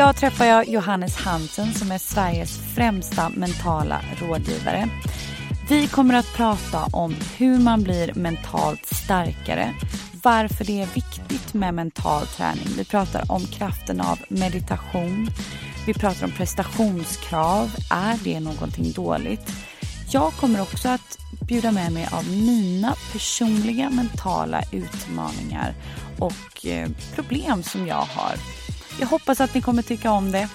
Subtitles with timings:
[0.00, 4.88] Idag träffar jag Johannes Hansen som är Sveriges främsta mentala rådgivare.
[5.68, 9.74] Vi kommer att prata om hur man blir mentalt starkare,
[10.22, 12.68] varför det är viktigt med mental träning.
[12.76, 15.28] Vi pratar om kraften av meditation.
[15.86, 17.70] Vi pratar om prestationskrav.
[17.90, 19.52] Är det någonting dåligt?
[20.10, 25.74] Jag kommer också att bjuda med mig av mina personliga mentala utmaningar
[26.18, 28.59] och eh, problem som jag har.
[28.98, 30.48] Jag hoppas att ni kommer tycka om det.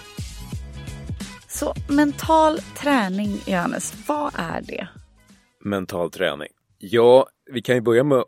[1.48, 4.88] Så mental träning, Johannes, vad är det?
[5.66, 6.50] mental träning.
[6.78, 8.28] Ja, vi kan ju börja med att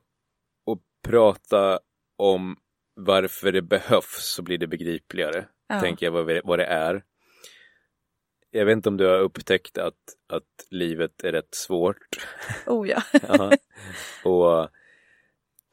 [1.04, 1.80] prata
[2.18, 2.58] om
[2.96, 5.46] varför det behövs så blir det begripligare.
[5.68, 5.80] Ja.
[5.82, 7.04] Tänker jag vad, det är.
[8.52, 9.94] Jag vet inte om du har upptäckt att,
[10.30, 12.28] att livet är rätt svårt.
[12.66, 13.02] Oh ja.
[13.28, 13.52] Ja.
[14.24, 14.70] Och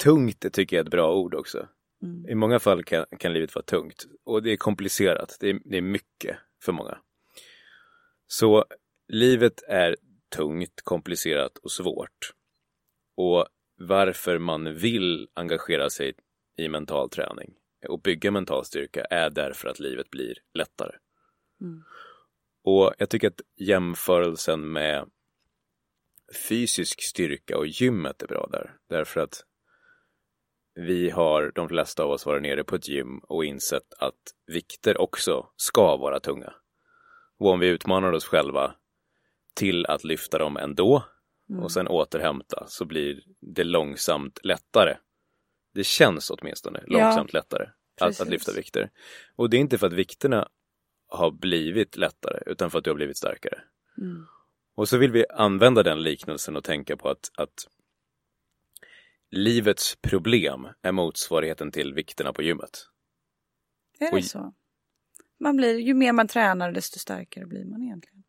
[0.02, 1.68] tungt tycker jag är ett bra ord också.
[2.04, 2.28] Mm.
[2.28, 5.36] I många fall kan, kan livet vara tungt och det är komplicerat.
[5.40, 6.98] Det är, det är mycket för många.
[8.26, 8.64] Så
[9.08, 9.96] livet är
[10.36, 12.32] tungt, komplicerat och svårt.
[13.16, 13.46] Och
[13.78, 16.14] varför man vill engagera sig
[16.56, 17.54] i mental träning
[17.88, 20.96] och bygga mental styrka är därför att livet blir lättare.
[21.60, 21.82] Mm.
[22.64, 25.10] Och jag tycker att jämförelsen med
[26.48, 28.76] fysisk styrka och gymmet är bra där.
[28.88, 29.44] Därför att
[30.74, 35.00] vi har, de flesta av oss, varit nere på ett gym och insett att vikter
[35.00, 36.54] också ska vara tunga.
[37.38, 38.74] Och om vi utmanar oss själva
[39.54, 41.04] till att lyfta dem ändå
[41.62, 44.96] och sen återhämta så blir det långsamt lättare.
[45.74, 47.68] Det känns åtminstone långsamt lättare
[48.00, 48.90] att, att lyfta vikter.
[49.36, 50.48] Och det är inte för att vikterna
[51.08, 53.58] har blivit lättare utan för att du har blivit starkare.
[53.98, 54.26] Mm.
[54.74, 57.68] Och så vill vi använda den liknelsen och tänka på att, att
[59.34, 62.86] livets problem är motsvarigheten till vikterna på gymmet.
[63.98, 64.22] Är det Oj.
[64.22, 64.54] så?
[65.40, 68.24] Man blir, ju mer man tränar desto starkare blir man egentligen.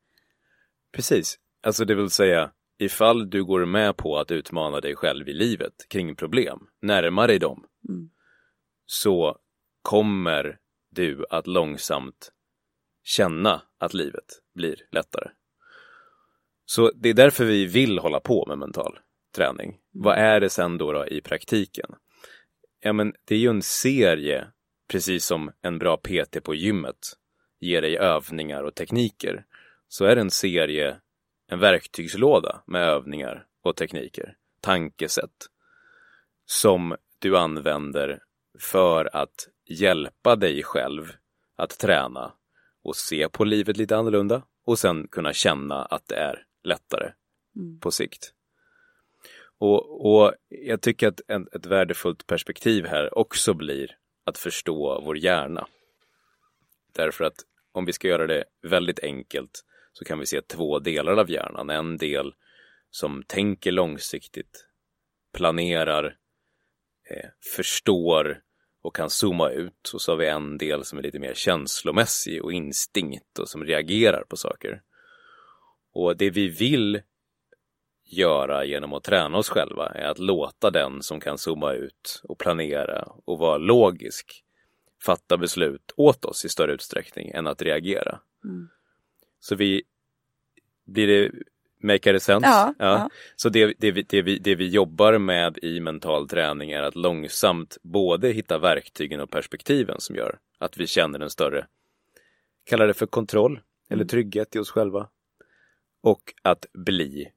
[0.92, 5.34] Precis, alltså det vill säga ifall du går med på att utmana dig själv i
[5.34, 8.10] livet kring problem, närma dig dem, Mm.
[8.86, 9.38] så
[9.82, 10.60] kommer
[10.92, 12.32] du att långsamt
[13.04, 15.30] känna att livet blir lättare.
[16.66, 19.00] Så det är därför vi vill hålla på med mental
[19.36, 19.78] träning.
[19.92, 21.96] Vad är det sen då, då i praktiken?
[22.80, 24.48] Ja, men det är ju en serie,
[24.88, 27.14] precis som en bra PT på gymmet
[27.60, 29.46] ger dig övningar och tekniker,
[29.88, 30.98] så är det en serie,
[31.48, 35.48] en verktygslåda med övningar och tekniker, tankesätt,
[36.46, 38.20] som du använder
[38.60, 41.12] för att hjälpa dig själv
[41.56, 42.34] att träna
[42.84, 47.12] och se på livet lite annorlunda och sen kunna känna att det är lättare
[47.56, 47.80] Mm.
[47.80, 48.34] på sikt.
[49.60, 55.18] Och, och jag tycker att en, ett värdefullt perspektiv här också blir att förstå vår
[55.18, 55.68] hjärna.
[56.94, 57.36] Därför att
[57.72, 61.70] om vi ska göra det väldigt enkelt så kan vi se två delar av hjärnan.
[61.70, 62.34] En del
[62.90, 64.68] som tänker långsiktigt,
[65.34, 66.18] planerar,
[67.10, 68.42] eh, förstår
[68.82, 69.92] och kan zooma ut.
[69.94, 73.64] Och så har vi en del som är lite mer känslomässig och instinkt och som
[73.64, 74.82] reagerar på saker.
[75.94, 77.02] Och det vi vill
[78.06, 82.38] göra genom att träna oss själva är att låta den som kan zooma ut och
[82.38, 84.44] planera och vara logisk
[85.04, 88.20] fatta beslut åt oss i större utsträckning än att reagera.
[88.44, 88.70] Mm.
[89.40, 89.84] Så vi
[90.86, 91.32] blir det
[91.84, 92.48] make sense?
[92.48, 93.10] Ja, ja.
[93.36, 96.96] Så det, det, vi, det, vi, det vi jobbar med i mental träning är att
[96.96, 101.68] långsamt både hitta verktygen och perspektiven som gör att vi känner en större,
[102.66, 103.60] kalla det för kontroll
[103.90, 105.10] eller trygghet i oss själva.
[106.02, 107.32] Och att bli,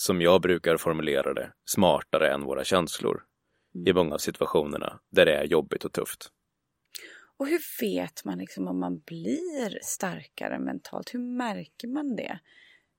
[0.00, 3.22] som jag brukar formulera det, smartare än våra känslor
[3.86, 6.30] i många av situationerna där det är jobbigt och tufft.
[7.36, 11.14] Och hur vet man liksom om man blir starkare mentalt?
[11.14, 12.38] Hur märker man det?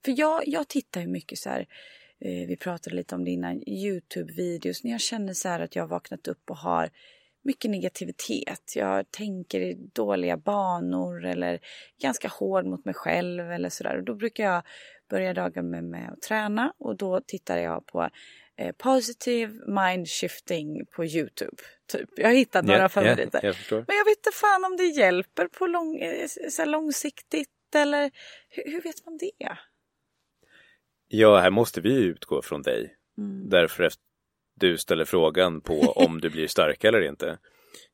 [0.05, 1.59] För jag, jag tittar ju mycket så här,
[2.19, 4.83] eh, vi pratade lite om det innan, Youtube-videos.
[4.83, 6.89] När jag känner så här att jag har vaknat upp och har
[7.43, 8.73] mycket negativitet.
[8.75, 11.59] Jag tänker i dåliga banor eller
[12.01, 13.97] ganska hård mot mig själv eller sådär.
[13.97, 14.63] Och då brukar jag
[15.11, 18.09] börja dagen med, med att träna och då tittar jag på
[18.57, 21.57] eh, positive mind shifting på Youtube.
[21.91, 22.09] Typ.
[22.15, 23.39] Jag har hittat några Yeah, yeah, favoriter.
[23.43, 23.85] jag förstår.
[23.87, 28.11] Men jag vet inte fan om det hjälper på lång, eh, så långsiktigt eller
[28.49, 29.55] hur, hur vet man det?
[31.07, 32.95] Ja, här måste vi utgå från dig.
[33.17, 33.49] Mm.
[33.49, 33.93] Därför att
[34.59, 37.37] du ställer frågan på om du blir starkare eller inte.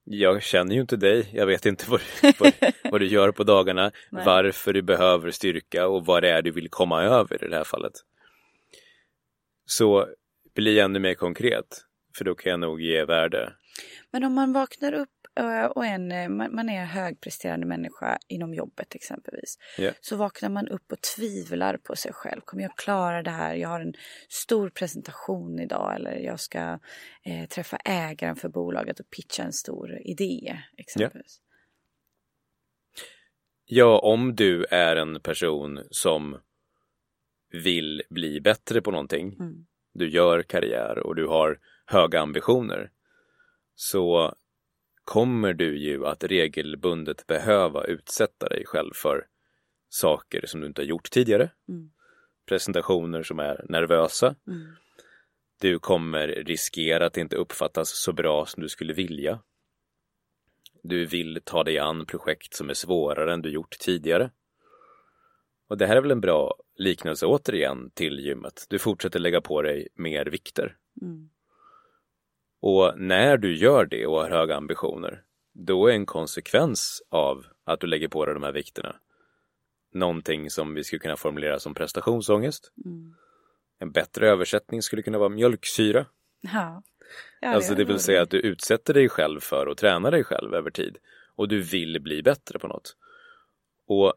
[0.04, 2.54] Jag känner ju inte dig, jag vet inte vad, du- vad,
[2.92, 3.92] vad du gör på dagarna,
[4.26, 7.64] varför du behöver styrka och vad det är du vill komma över i det här
[7.64, 7.94] fallet.
[9.66, 10.08] Så
[10.56, 11.82] bli ännu mer konkret,
[12.18, 13.54] för då kan jag nog ge värde.
[14.12, 15.10] Men om man vaknar upp
[15.75, 19.57] och en, eh, man är högpresterande människa inom jobbet exempelvis.
[19.78, 19.92] Ja.
[20.01, 22.42] Så vaknar man upp och tvivlar på sig själv.
[22.42, 23.56] Kommer jag klara det här?
[23.56, 23.94] Jag har en
[24.30, 26.80] stor presentation idag eller jag ska
[27.24, 31.42] eh, träffa ägaren för bolaget och pitcha en stor idé exempelvis.
[33.66, 36.38] Ja, om du är en person som
[37.51, 39.66] vill bli bättre på någonting, Mm.
[39.94, 42.92] du gör karriär och du har höga ambitioner,
[43.75, 44.36] så
[45.07, 49.25] kommer du ju att regelbundet behöva utsätta dig själv för
[49.89, 51.50] saker som du inte har gjort tidigare.
[51.69, 51.92] Mm.
[52.48, 54.36] Presentationer som är nervösa.
[54.48, 54.68] Mm.
[55.62, 59.39] Du kommer riskera att inte uppfattas så bra som du skulle vilja.
[60.83, 64.31] Du vill ta dig an projekt som är svårare än du gjort tidigare.
[65.68, 68.65] Och det här är väl en bra liknelse återigen till gymmet.
[68.69, 70.77] Du fortsätter lägga på dig mer vikter.
[71.01, 71.30] Mm.
[72.62, 75.24] Och när du gör det och har höga ambitioner,
[75.54, 78.95] då är en konsekvens av att du lägger på dig de här vikterna
[79.98, 82.71] någonting som vi skulle kunna formulera som prestationsångest.
[82.86, 83.15] Mm.
[83.80, 86.06] En bättre översättning skulle kunna vara mjölksyra.
[86.42, 86.83] Ja.
[87.42, 90.54] Ja, alltså det vill säga att du utsätter dig själv för att träna dig själv
[90.54, 90.98] över tid
[91.36, 92.95] och du vill bli bättre på något.
[93.88, 94.13] Och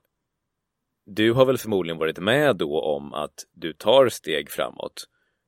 [1.06, 5.04] du har väl förmodligen varit med då om att du tar steg framåt.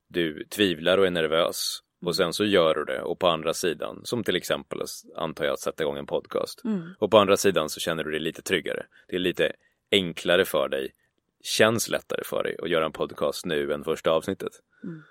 [0.08, 4.00] Du tvivlar och är nervös och sen så gör du det och på andra sidan,
[4.04, 4.82] som till exempel
[5.16, 6.64] antar jag att sätta igång en podcast.
[6.64, 6.88] Mm.
[6.98, 8.86] Och på andra sidan så känner du dig lite tryggare.
[9.08, 9.52] Det är lite
[9.90, 10.92] enklare för dig,
[11.42, 14.52] känns lättare för dig att göra en podcast nu än första avsnittet.
[14.84, 15.02] Mm.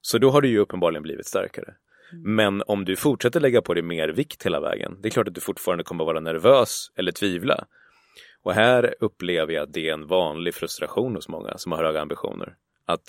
[0.00, 1.74] Så då har du ju uppenbarligen blivit starkare.
[2.12, 5.34] Men om du fortsätter lägga på dig mer vikt hela vägen, det är klart att
[5.34, 7.66] du fortfarande kommer vara nervös eller tvivla.
[8.42, 12.00] Och här upplever jag att det är en vanlig frustration hos många som har höga
[12.00, 12.56] ambitioner.
[12.86, 13.04] Att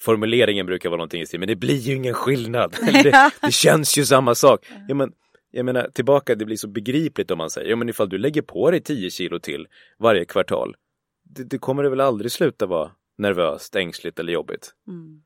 [0.00, 2.76] formuleringen brukar vara någonting i stil, men det blir ju ingen skillnad.
[3.02, 4.66] Det, det känns ju samma sak.
[4.88, 5.12] Ja, men,
[5.50, 8.42] jag menar, tillbaka, det blir så begripligt om man säger, ja men ifall du lägger
[8.42, 9.66] på dig 10 kilo till
[9.98, 10.76] varje kvartal,
[11.24, 14.74] det, det kommer det väl aldrig sluta vara nervöst, ängsligt eller jobbigt.
[14.88, 15.22] Mm.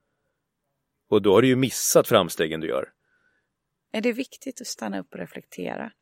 [1.10, 2.88] Och då har du ju missat framstegen du gör.
[3.92, 5.92] Är det viktigt att stanna upp och reflektera?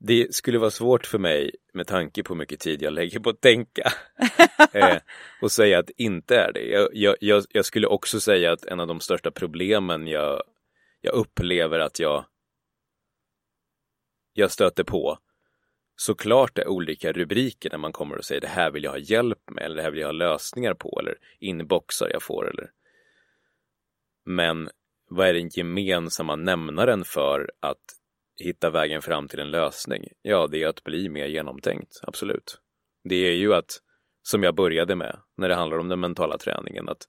[0.00, 3.30] Det skulle vara svårt för mig med tanke på hur mycket tid jag lägger på
[3.30, 3.92] att tänka
[4.72, 4.98] eh,
[5.42, 6.64] och säga att inte är det.
[6.64, 10.42] Jag, jag, jag, jag skulle också säga att en av de största problemen jag,
[11.00, 12.24] jag upplever att jag,
[14.32, 15.18] jag stöter på
[16.00, 19.50] såklart är olika rubriker när man kommer och säger det här vill jag ha hjälp
[19.50, 22.70] med eller det här vill jag ha lösningar på eller inboxar jag får eller
[24.24, 24.70] men
[25.10, 27.97] vad är den gemensamma nämnaren för att
[28.38, 30.08] hitta vägen fram till en lösning?
[30.22, 32.60] Ja, det är att bli mer genomtänkt, absolut.
[33.04, 33.80] Det är ju att,
[34.22, 37.08] som jag började med, när det handlar om den mentala träningen, att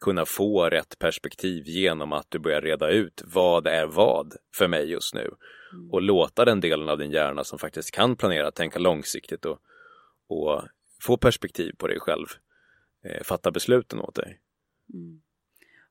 [0.00, 4.90] kunna få rätt perspektiv genom att du börjar reda ut vad är vad för mig
[4.90, 5.30] just nu
[5.90, 9.58] och låta den delen av din hjärna som faktiskt kan planera, tänka långsiktigt och,
[10.28, 10.62] och
[11.02, 12.26] få perspektiv på dig själv
[13.04, 14.40] eh, fatta besluten åt dig.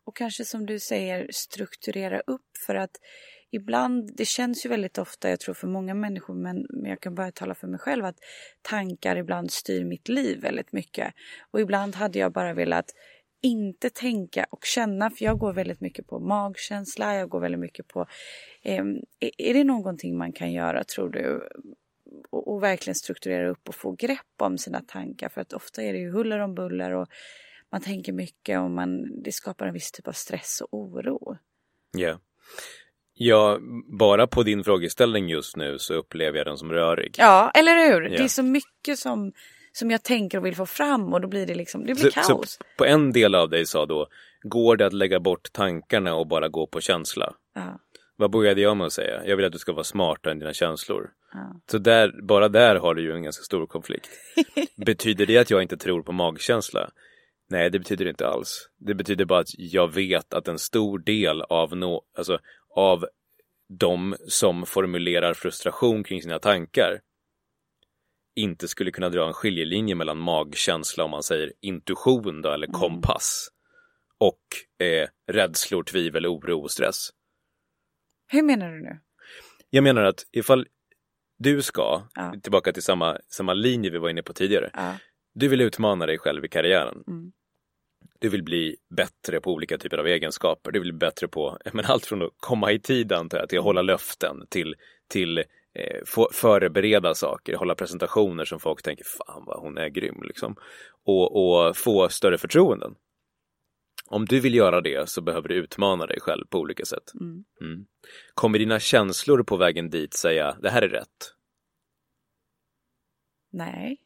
[0.05, 2.91] Och kanske som du säger strukturera upp för att
[3.53, 7.15] ibland, det känns ju väldigt ofta, jag tror för många människor, men, men jag kan
[7.15, 8.17] bara tala för mig själv, att
[8.61, 11.13] tankar ibland styr mitt liv väldigt mycket.
[11.51, 12.85] Och ibland hade jag bara velat
[13.41, 17.87] inte tänka och känna, för jag går väldigt mycket på magkänsla, jag går väldigt mycket
[17.87, 18.07] på...
[18.61, 18.83] Eh,
[19.37, 21.49] är, det någonting man kan göra, tror du?
[22.29, 25.93] Och, och verkligen strukturera upp och få grepp om sina tankar, för att ofta är
[25.93, 27.07] det ju huller om buller och
[27.71, 31.37] man tänker mycket och man, det skapar en viss typ av stress och oro.
[31.97, 32.19] Ja.
[33.15, 33.59] Ja,
[33.99, 37.15] bara på din frågeställning just nu så upplever jag den som rörig.
[37.17, 38.01] Ja, eller hur?
[38.01, 38.09] Ja.
[38.17, 39.31] Det är så mycket som,
[39.71, 42.21] som jag tänker och vill få fram och då blir det liksom, det blir Så,
[42.21, 42.51] kaos.
[42.51, 44.07] så på en del av dig sa då,
[44.43, 47.33] går det att lägga bort tankarna och bara gå på känsla?
[47.55, 47.79] Ja,
[48.15, 49.25] Vad började jag med att säga?
[49.25, 51.09] Jag vill att du ska vara smartare än dina känslor.
[51.33, 51.61] ja.
[51.71, 54.09] Så där, bara där har du ju en ganska stor konflikt.
[54.85, 56.89] betyder det att jag inte tror på magkänsla?
[57.49, 58.69] Nej, det betyder det inte alls.
[58.79, 62.39] Det betyder bara att jag vet att en stor del av, no, alltså,
[62.75, 63.05] av
[63.79, 67.01] de som formulerar frustration kring sina tankar
[68.35, 73.49] inte skulle kunna dra en skiljelinje mellan magkänsla, om man säger intuition då, eller kompass
[74.17, 77.09] och eh, rädslor, tvivel, oro och stress.
[78.27, 78.99] Hur menar du nu?
[79.69, 80.67] Jag menar att ifall
[81.37, 82.33] du ska, Ja.
[82.43, 84.97] tillbaka till samma, samma linje vi var inne på tidigare, Ja.
[85.33, 87.03] du vill utmana dig själv i karriären.
[87.07, 87.31] Mm.
[88.23, 90.71] Du vill bli bättre på olika typer av egenskaper.
[90.71, 93.59] Du vill bli bättre på men allt från att komma i tid antar jag, till
[93.59, 94.75] att hålla löften, till,
[95.07, 95.37] till
[95.73, 100.55] eh, få, förbereda saker, hålla presentationer som folk tänker fan vad hon är grym liksom.
[101.05, 102.95] Och, och få större förtroenden.
[104.07, 107.11] Om du vill göra det så behöver du utmana dig själv på olika sätt.
[107.19, 107.43] Mm.
[107.61, 107.85] Mm.
[108.33, 111.33] Kommer dina känslor på vägen dit säga det här är rätt?
[113.51, 113.97] Nej,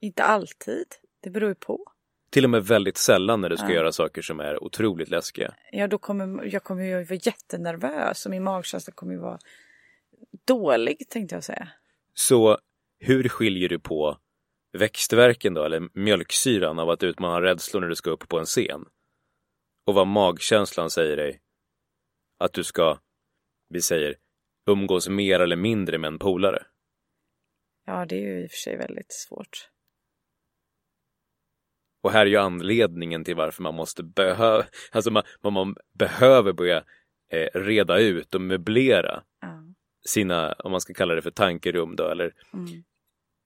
[0.00, 0.86] inte alltid.
[1.22, 1.95] Det beror ju på.
[2.30, 3.74] Till och med väldigt sällan när du ska Ja.
[3.74, 5.54] göra saker som är otroligt läskiga.
[5.72, 9.38] Ja, då kommer jag kommer ju vara jättenervös och min magkänsla kommer ju vara
[10.46, 11.68] dålig tänkte jag säga.
[12.14, 12.58] Så
[12.98, 14.18] hur skiljer du på
[14.78, 18.84] växtverken då, eller mjölksyran av att utmana rädslor när du ska upp på en scen?
[19.86, 21.40] Och vad magkänslan säger dig
[22.38, 22.98] att du ska,
[23.68, 24.16] vi säger,
[24.70, 26.66] umgås mer eller mindre med en polare?
[27.86, 29.70] Ja, det är ju i och för sig väldigt svårt.
[32.06, 36.84] Och här är ju anledningen till varför man måste behöva, alltså man, man, behöver börja
[37.32, 39.62] eh, reda ut och möblera Ja.
[40.06, 42.84] sina, om man ska kalla det för tankerum då, eller Mm.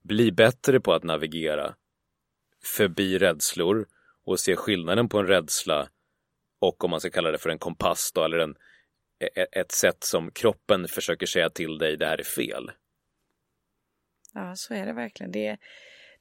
[0.02, 1.74] bli bättre på att navigera
[2.64, 3.86] förbi rädslor
[4.24, 5.88] och se skillnaden på en rädsla
[6.58, 8.56] och om man ska kalla det för en kompass då, eller en,
[9.34, 12.70] e- ett sätt som kroppen försöker säga till dig, det här är fel.
[14.34, 15.32] Ja, så är det verkligen.
[15.32, 15.56] Det,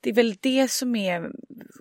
[0.02, 1.32] det är väl det som är,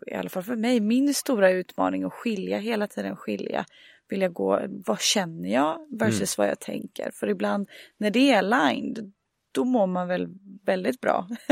[0.06, 3.64] i alla fall för mig, min stora utmaning att skilja, hela tiden skilja.
[4.08, 7.10] Vill jag gå, vad känner jag versus vad jag tänker?
[7.10, 9.12] För ibland när det är aligned,
[9.52, 10.28] då mår man väl
[10.66, 11.28] väldigt bra.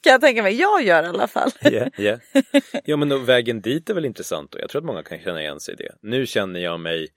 [0.00, 1.50] kan jag tänka mig, jag gör i alla fall.
[1.70, 2.20] Yeah, yeah.
[2.84, 5.42] Ja, men då, vägen dit är väl intressant och jag tror att många kan känna
[5.42, 5.94] igen sig i det.
[6.02, 7.08] Nu känner jag mig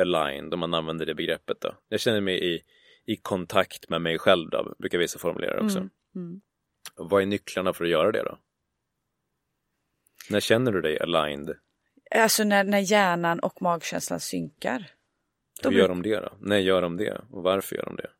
[0.00, 1.74] aligned, om man använder det begreppet då.
[1.88, 2.60] Jag känner mig i,
[3.06, 5.78] i kontakt med mig själv då, brukar vissa formulera också.
[5.78, 6.40] Mm, mm.
[6.96, 8.38] Vad är nycklarna för att göra det då?
[10.30, 11.56] När känner du dig aligned?
[12.10, 14.90] Alltså när, när hjärnan och magkänslan synkar.
[15.62, 16.32] Hur gör de det då?
[16.40, 17.20] När gör de det?
[17.30, 18.10] Och varför gör de det?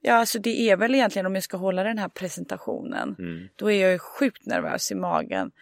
[0.00, 3.16] Ja, alltså det är väl egentligen om jag ska hålla den här presentationen.
[3.18, 3.48] Mm.
[3.56, 5.52] Då är jag ju sjukt nervös i magen.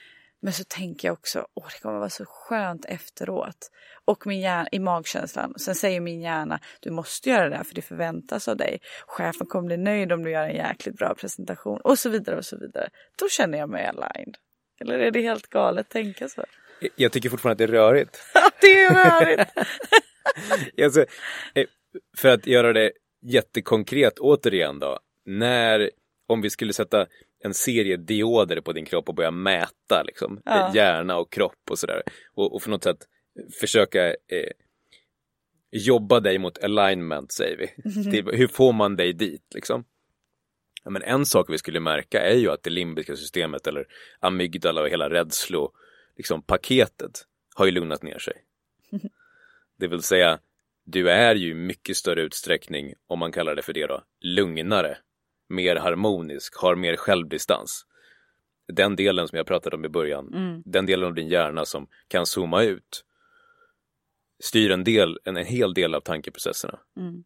[0.42, 3.70] Men så tänker jag också, åh det kommer vara så skönt efteråt.
[4.04, 5.54] Och min hjärna, i magkänslan.
[5.59, 8.80] Sen säger min hjärna, du måste göra det här för det förväntas av dig.
[9.06, 11.80] Chefen kommer bli nöjd om du gör en jäkligt bra presentation.
[11.80, 12.88] Och så vidare och så vidare.
[13.18, 14.37] Då känner jag mig aligned.
[14.80, 16.44] Eller är det helt galet att tänka så?
[16.97, 18.18] Jag tycker fortfarande att det är rörigt.
[18.61, 19.50] det är rörigt!
[20.85, 21.04] alltså,
[22.16, 22.92] för att göra det
[23.23, 24.99] jättekonkret återigen då.
[25.26, 25.90] När,
[26.28, 27.06] om vi skulle sätta
[27.42, 30.73] en serie dioder på din kropp och börja mäta liksom, Ja.
[30.75, 32.02] hjärna och kropp och sådär.
[32.35, 32.99] Och, och för något sätt
[33.61, 34.50] försöka eh,
[35.70, 37.92] jobba dig mot alignment säger vi.
[38.11, 39.85] Till, hur får man dig dit liksom?
[40.85, 43.87] Ja, men en sak vi skulle märka är ju att det limbiska systemet eller
[44.20, 45.73] amygdala och hela rädslo
[46.16, 48.35] liksom, paketet har ju lugnat ner sig.
[49.78, 50.38] Det vill säga,
[50.85, 54.99] du är ju mycket större utsträckning, om man kallar det för det då, lugnare,
[55.50, 57.87] mer harmonisk, har mer självdistans.
[58.73, 60.62] Den delen som jag pratade om i början, Mm.
[60.66, 63.04] den delen av din hjärna som kan zooma ut,
[64.42, 66.78] styr en, del, en, en hel del av tankeprocesserna.
[66.97, 67.25] Mm.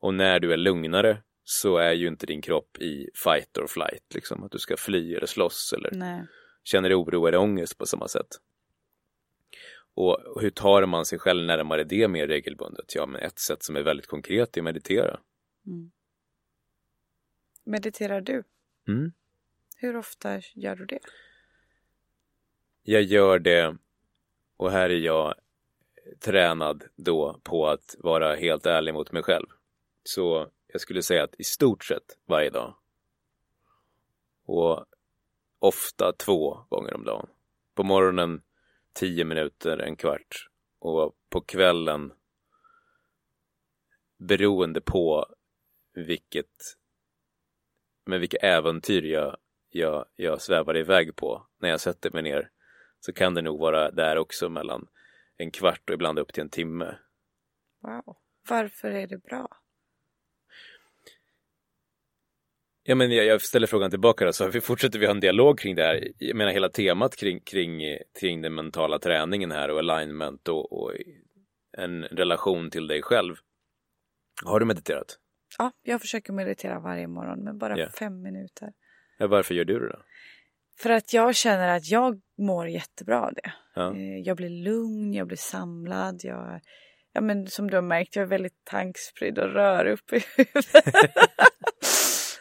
[0.00, 4.14] Och när du är lugnare så är ju inte din kropp i fight or flight,
[4.14, 6.26] liksom att du ska fly eller slåss eller Nej.
[6.64, 8.26] känner oro eller ångest på samma sätt.
[9.94, 12.94] Och hur tar man sig själv närmare det mer regelbundet?
[12.94, 15.20] Ja, men ett sätt som är väldigt konkret är att meditera.
[15.66, 15.90] Mm.
[17.68, 18.44] Mediterar du?
[18.88, 19.12] Mm.
[19.76, 21.00] Hur ofta gör du det?
[22.82, 23.76] Jag gör det
[24.56, 25.34] och här är jag
[26.20, 29.46] tränad då på att vara helt ärlig mot mig själv.
[30.02, 32.74] Så jag skulle säga att i stort sett varje dag.
[34.44, 34.84] Och
[35.58, 37.28] ofta två gånger om dagen.
[37.74, 38.42] På morgonen
[38.92, 40.48] tio minuter, en kvart.
[40.78, 42.12] Och på kvällen
[44.16, 45.26] beroende på
[45.94, 46.76] vilket
[48.06, 49.36] med vilka äventyr jag,
[49.70, 52.50] jag, jag svävar iväg på när jag sätter mig ner
[53.00, 54.88] så kan det nog vara där också mellan
[55.36, 56.98] en kvart och ibland upp till en timme.
[57.82, 58.16] Wow.
[58.48, 59.48] Varför är det bra?
[62.82, 65.58] Ja, men jag, jag ställer frågan tillbaka då, så vi fortsätter vi ha en dialog
[65.58, 66.08] kring det här.
[66.18, 67.80] Jag menar hela temat kring, kring,
[68.20, 70.92] kring den mentala träningen här och alignment och, och
[71.78, 73.36] en relation till dig själv.
[74.44, 75.18] Har du mediterat?
[75.58, 77.88] Ja, jag försöker meditera varje morgon men bara Ja.
[77.98, 78.68] fem minuter.
[79.18, 80.02] Ja, varför gör du det då?
[80.78, 83.52] För att jag känner att jag mår jättebra av det.
[83.74, 83.94] Ja.
[83.96, 86.20] Eh, Jag blir lugn, jag blir samlad.
[86.22, 86.60] Jag,
[87.12, 90.84] ja, men som du har märkt, jag är väldigt tankspridd och rör upp i huvudet.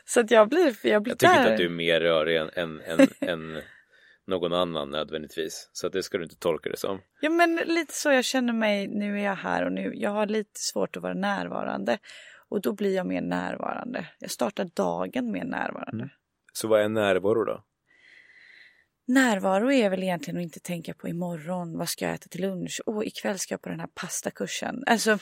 [0.05, 1.39] Så att jag blir, jag blir Jag tycker där.
[1.41, 3.61] inte att du är mer rörig än, än, än, än
[4.27, 5.69] någon annan nödvändigtvis.
[5.73, 7.01] Så att det ska du inte tolka det som.
[7.21, 9.91] Ja men lite så jag känner mig, nu är jag här och nu.
[9.95, 11.97] Jag har lite svårt att vara närvarande.
[12.49, 14.07] Och då blir jag mer närvarande.
[14.19, 16.03] Jag startar dagen mer närvarande.
[16.03, 16.09] Mm.
[16.53, 17.63] Så vad är närvaro då?
[19.07, 22.81] Närvaro är väl egentligen att inte tänka på imorgon, vad ska jag äta till lunch?
[22.85, 24.83] Åh, ikväll ska jag på den här pastakursen.
[24.87, 25.17] Alltså,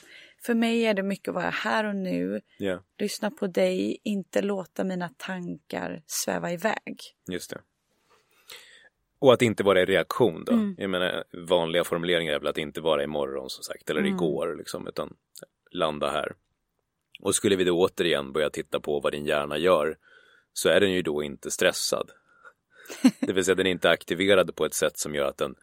[0.45, 4.41] för mig är det mycket att vara här och nu, Ja, lyssna på dig, inte
[4.41, 6.97] låta mina tankar sväva iväg.
[7.31, 7.61] just det.
[9.19, 10.53] Och att inte vara i reaktion då.
[10.53, 10.75] Mm.
[10.77, 14.13] Jag menar, vanliga formuleringar är väl att inte vara imorgon som sagt, eller Mm.
[14.13, 15.15] igår liksom, utan
[15.71, 16.35] landa här.
[17.23, 19.97] Och skulle vi då återigen börja titta på vad din hjärna gör,
[20.53, 22.11] så är den ju då inte stressad.
[23.19, 25.55] Det vill säga den är inte aktiverad på ett sätt som gör att den,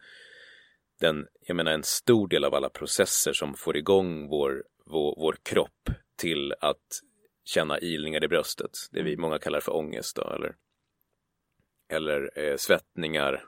[0.99, 5.37] den, jag menar en stor del av alla processer som får igång vår, vår, vår
[5.43, 7.01] kropp till att
[7.43, 10.55] känna ilningar i bröstet, det vi många kallar för ångest då, eller,
[11.89, 13.43] eller eh, svettningar.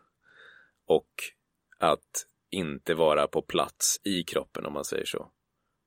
[0.85, 1.11] Och
[1.79, 5.31] att inte vara på plats i kroppen om man säger så,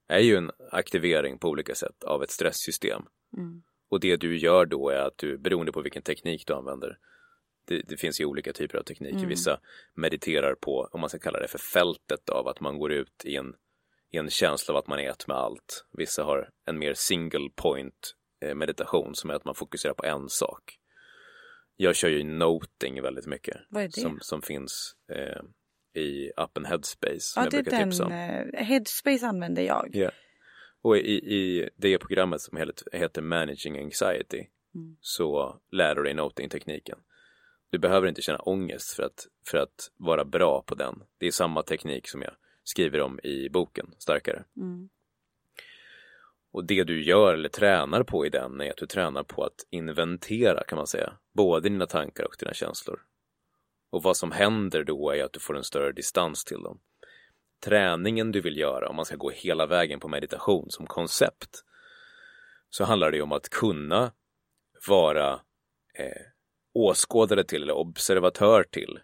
[0.08, 3.02] är ju en aktivering på olika sätt av ett stresssystem.
[3.36, 3.62] Mm.
[3.88, 6.98] Och det du gör då är att du, beroende på vilken teknik du använder,
[7.66, 9.16] det, det finns ju olika typer av tekniker.
[9.16, 9.28] Mm.
[9.28, 9.60] Vissa
[9.94, 13.36] mediterar på, om man ska kalla det för fältet av att man går ut i
[13.36, 13.54] en,
[14.12, 15.86] i en känsla av att man är ett med allt.
[15.92, 20.28] Vissa har en mer single point eh, meditation som är att man fokuserar på en
[20.28, 20.78] sak.
[21.76, 23.56] Jag kör ju noting väldigt mycket.
[24.02, 25.42] Som, som finns eh,
[25.96, 28.12] i appen Headspace som Ja, jag brukar tipsa om.
[28.12, 29.90] eh, Headspace använder jag.
[29.92, 30.10] Ja.
[30.82, 32.58] Och i, i det programmet som
[32.92, 34.96] heter Managing Anxiety Mm.
[35.00, 36.98] så lär du dig noting-tekniken.
[37.70, 41.02] Du behöver inte känna ångest för att, för att vara bra på den.
[41.18, 42.32] Det är samma teknik som jag
[42.64, 44.44] skriver om i boken, Starkare.
[44.56, 44.88] Mm.
[46.52, 49.66] Och det du gör eller tränar på i den är att du tränar på att
[49.70, 53.00] inventera kan man säga, både dina tankar och dina känslor.
[53.96, 56.80] Och vad som händer då är att du får en större distans till dem.
[57.64, 61.64] Träningen du vill göra, om man ska gå hela vägen på meditation som koncept,
[62.70, 64.12] så handlar det om att kunna
[64.88, 65.32] vara
[65.94, 66.22] eh,
[66.72, 68.98] åskådare till eller observatör till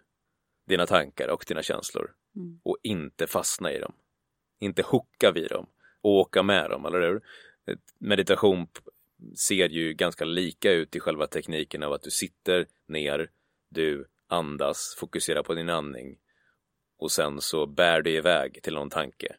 [0.67, 2.59] dina tankar och dina känslor Mm.
[2.63, 3.93] och inte fastna i dem.
[4.59, 5.65] Inte hooka vid dem
[6.01, 7.21] och åka med dem, eller hur?
[7.67, 8.67] Eh, Meditation
[9.47, 13.31] ser ju ganska lika ut i själva tekniken av att du sitter ner,
[13.69, 16.17] du andas, fokuserar på din andning
[16.99, 19.35] och sen så bär du iväg till någon tanke.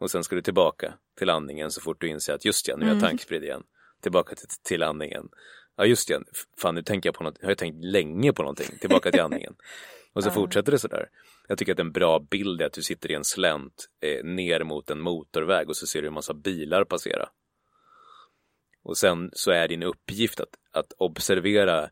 [0.00, 2.84] Och sen ska du tillbaka till andningen så fort du inser att just ja, nu
[2.84, 3.08] är jag Mm.
[3.08, 3.62] tankspridd igen.
[4.02, 5.28] Tillbaka till, till andningen.
[5.76, 6.20] Ja just ja,
[6.58, 9.54] fan nu tänker jag på något, har jag tänkt länge på någonting, tillbaka till andningen.
[10.12, 10.32] Och så Ja.
[10.34, 11.08] fortsätter det sådär.
[11.48, 14.64] Jag tycker att en bra bild är att du sitter i en slänt eh, ner
[14.64, 17.28] mot en motorväg och så ser du en massa bilar passera.
[18.82, 21.90] Och sen så är din uppgift att, att observera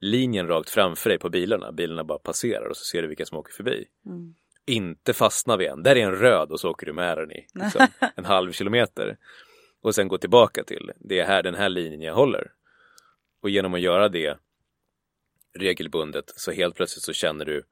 [0.00, 1.72] linjen rakt framför dig på bilarna.
[1.72, 3.88] Bilarna bara passerar och så ser du vilka som åker förbi.
[4.06, 4.34] Mm.
[4.66, 5.82] Inte fastna vid en.
[5.82, 7.86] Där är en röd och så åker du med den i liksom,
[8.16, 9.18] en halv kilometer.
[9.82, 12.52] Och sen gå tillbaka till det är här, den här linjen jag håller.
[13.42, 14.38] Och genom att göra det
[15.58, 17.64] regelbundet så helt plötsligt så känner du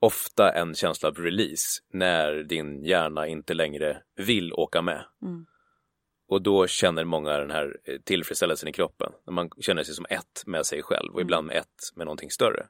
[0.00, 5.04] ofta en känsla av release när din hjärna inte längre vill åka med.
[5.22, 5.46] Mm.
[6.28, 9.12] Och då känner många den här eh, tillfredsställelsen i kroppen.
[9.26, 12.30] När man känner sig som ett med sig själv och ibland med ett med någonting
[12.30, 12.66] större.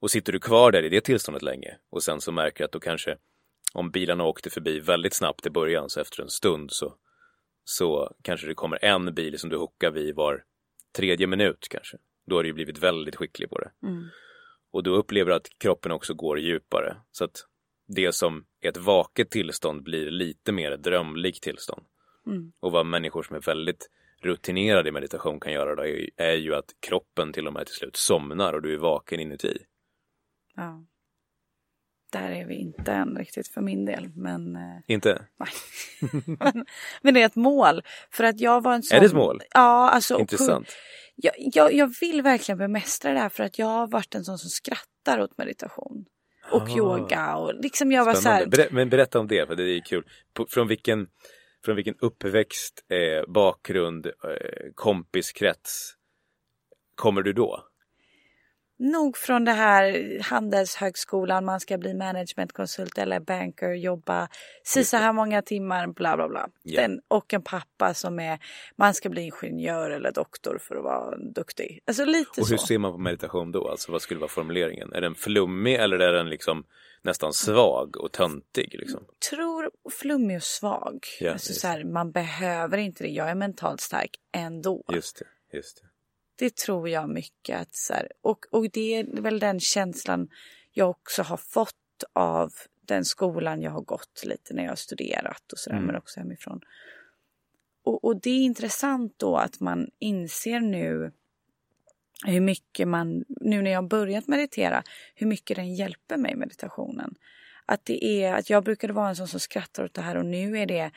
[0.00, 2.80] Och sitter du kvar där i det tillståndet länge och sen så märker att då
[2.80, 3.16] kanske
[3.72, 6.94] om bilarna åkte förbi väldigt snabbt i början så efter en stund så,
[7.64, 10.44] så kanske det kommer en bil som du hookar vid var
[10.96, 11.96] tredje minut kanske.
[12.26, 13.70] Då har du ju blivit väldigt skicklig på det.
[13.82, 14.04] Mm.
[14.72, 16.96] Och då upplever du att kroppen också går djupare.
[17.12, 17.46] Så att
[17.86, 21.82] det som är ett vaket tillstånd blir lite mer ett drömlikt tillstånd.
[22.28, 22.52] Mm.
[22.60, 23.90] Och vad människor som är väldigt
[24.22, 25.82] rutinerade i meditation kan göra då
[26.16, 29.58] är, ju att kroppen till och med till slut somnar och du är vaken inuti.
[30.56, 30.84] Ja.
[32.12, 34.08] Där är vi inte än riktigt för min del.
[34.14, 35.24] Men, eh, Inte?
[35.38, 35.48] nej.
[36.40, 36.66] men,
[37.02, 37.82] men det är ett mål.
[38.10, 38.96] För att jag var en sån...
[38.96, 39.40] Är det ett mål?
[39.54, 40.14] Ja, alltså.
[40.14, 40.68] och- Intressant.
[41.14, 44.38] Jag, jag, jag vill verkligen bemästra det här för att jag har varit en sån
[44.38, 46.04] som skrattar åt meditation.
[46.52, 46.76] Och Ah.
[46.76, 48.44] yoga och liksom jag var så Spännande.
[48.44, 48.50] här.
[48.50, 50.04] Berä, men berätta om det, för det är kul.
[50.34, 51.06] På, från, vilken,
[51.64, 54.12] från vilken uppväxt, eh, bakgrund, eh,
[54.74, 55.94] kompiskrets
[56.94, 57.68] kommer du då?
[58.78, 64.28] nog från det här handelshögskolan, man ska bli managementkonsult eller banker, jobba
[64.64, 66.48] si så här många timmar, bla bla bla.
[66.62, 66.82] Ja.
[66.82, 68.38] Den, och en pappa som är,
[68.76, 71.80] man ska bli ingenjör eller doktor för att vara duktig.
[71.86, 72.66] Alltså lite Och hur så.
[72.66, 73.68] ser man på meditation då?
[73.68, 74.92] Alltså vad skulle vara formuleringen?
[74.92, 76.64] Är den flummig eller är den liksom
[77.02, 79.04] nästan svag och töntig liksom?
[79.30, 81.06] tror flummig och svag.
[81.20, 83.10] Ja, alltså, så här, man behöver inte det.
[83.10, 84.84] Jag är mentalt stark ändå.
[84.92, 85.88] Just det, just det.
[86.36, 87.60] Det tror jag mycket.
[87.60, 90.28] Att, så här, och, och det är väl den känslan
[90.72, 91.74] jag också har fått
[92.12, 95.86] av den skolan jag har gått lite när jag har studerat och sådär, Mm.
[95.86, 96.60] men också hemifrån.
[97.84, 101.12] Och, och det är intressant då att man inser nu
[102.26, 104.82] hur mycket man, nu när jag har börjat meditera,
[105.14, 107.14] hur mycket den hjälper mig meditationen.
[107.66, 110.26] Att det är, att jag brukade vara en sån som skrattar åt det här och
[110.26, 110.90] nu är det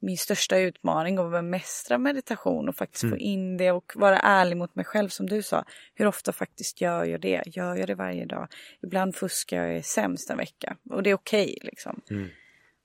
[0.00, 4.74] min största utmaning att bemästra meditation och faktiskt få in det och vara ärlig mot
[4.74, 5.64] mig själv som du sa.
[5.94, 7.42] Hur ofta faktiskt gör jag det?
[7.46, 8.48] Gör jag det varje dag?
[8.82, 12.00] Ibland fuskar jag och är sämst en vecka och det är okej liksom.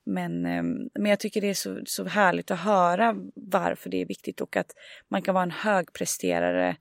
[0.06, 4.06] Men, ehm, men jag tycker det är så, så härligt att höra varför det är
[4.06, 4.72] viktigt och att
[5.08, 6.76] man kan vara en högpresterare,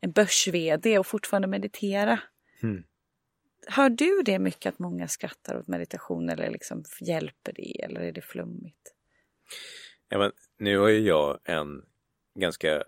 [0.00, 2.20] en börs-vd och fortfarande meditera.
[2.62, 2.84] Mm.
[3.66, 8.12] Hör du det mycket att många skrattar åt meditation eller liksom hjälper det eller är
[8.12, 8.94] det flummigt?
[10.08, 11.82] Ja, men nu har ju jag en
[12.34, 12.84] ganska,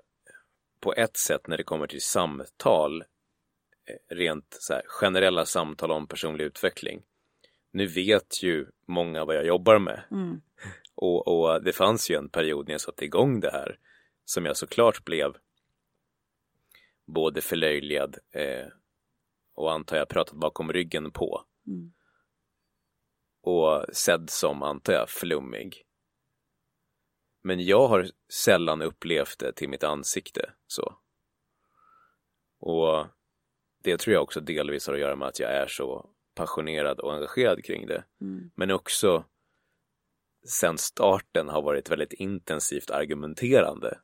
[0.81, 6.07] på ett sätt när det kommer till samtal, eh, rent så här, generella samtal om
[6.07, 7.03] personlig utveckling.
[7.73, 10.03] Nu vet ju många vad jag jobbar med.
[10.11, 10.41] Mm.
[10.95, 13.79] Och, och det fanns ju en period när jag satte igång det här
[14.25, 15.37] som jag såklart blev
[17.13, 18.67] både förlöjligad eh,
[19.55, 21.45] och antar jag pratat bakom ryggen på.
[21.67, 21.93] Mm.
[23.43, 25.83] Och sedd som, antar jag, flummig.
[27.43, 30.99] Men jag har sällan upplevt det till mitt ansikte så.
[32.61, 33.07] Och
[33.83, 37.15] det tror jag också delvis har att göra med att jag är så passionerad och
[37.15, 38.05] engagerad kring det.
[38.21, 38.51] Mm.
[38.55, 39.25] Men också
[40.49, 43.99] sen starten har varit väldigt intensivt argumenterande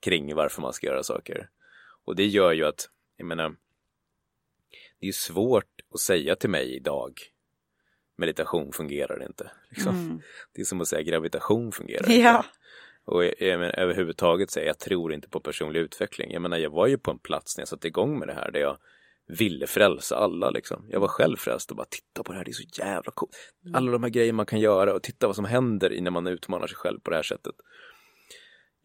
[0.00, 1.50] kring varför man ska göra saker.
[2.08, 3.56] Och det gör ju att, jag menar,
[5.00, 7.12] det är svårt att säga till mig idag
[8.16, 9.50] meditation fungerar inte.
[9.70, 9.96] Liksom.
[9.96, 10.20] Mm.
[10.54, 12.36] Det är som att säga gravitation fungerar Ja.
[12.36, 12.48] inte.
[13.04, 16.32] Och jag, jag menar, överhuvudtaget säga jag tror inte på personlig utveckling.
[16.32, 18.50] Jag menar, jag var ju på en plats när jag satte igång med det här
[18.50, 18.78] där jag
[19.26, 20.86] ville frälsa alla liksom.
[20.88, 23.36] Jag var själv frälst och bara titta på det här, det är så jävla coolt.
[23.74, 26.66] Alla de här grejerna man kan göra och titta vad som händer när man utmanar
[26.66, 27.54] sig själv på det här sättet.